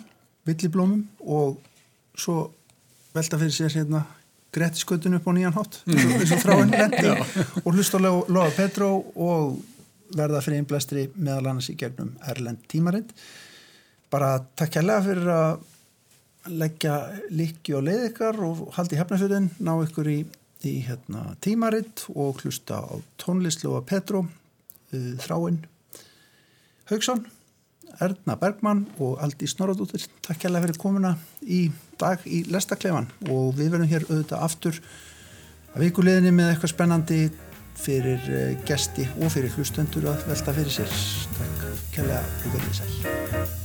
[0.47, 1.59] villiblómum og
[2.17, 2.51] svo
[3.13, 4.03] velta fyrir sér hérna
[4.55, 7.11] grettiskötun upp á nýjan hátt eins og þráinn lendi
[7.65, 9.59] og hlusta á Lóa Petró og
[10.15, 13.13] verða fyrir einblæstri meðal annars í gegnum Erlend tímarind
[14.11, 16.97] bara takk kærlega fyrir að leggja
[17.35, 20.19] líki og leið ykkar og haldi hefnafjöldin, ná ykkur í,
[20.63, 25.65] í hérna, tímarind og hlusta á tónlist Lóa Petró uh, þráinn
[26.87, 27.25] Haugsson
[28.03, 30.03] Erna Bergmann og Aldi Snorradóttir.
[30.21, 34.79] Takk kærlega fyrir komuna í dag í Lestaklefan og við verðum hér auðvitað aftur
[35.73, 37.19] að vikuleginni með eitthvað spennandi
[37.77, 40.97] fyrir eh, gesti og fyrir hlustendur að velta fyrir sér.
[41.37, 43.56] Takk kærlega og verðið sæl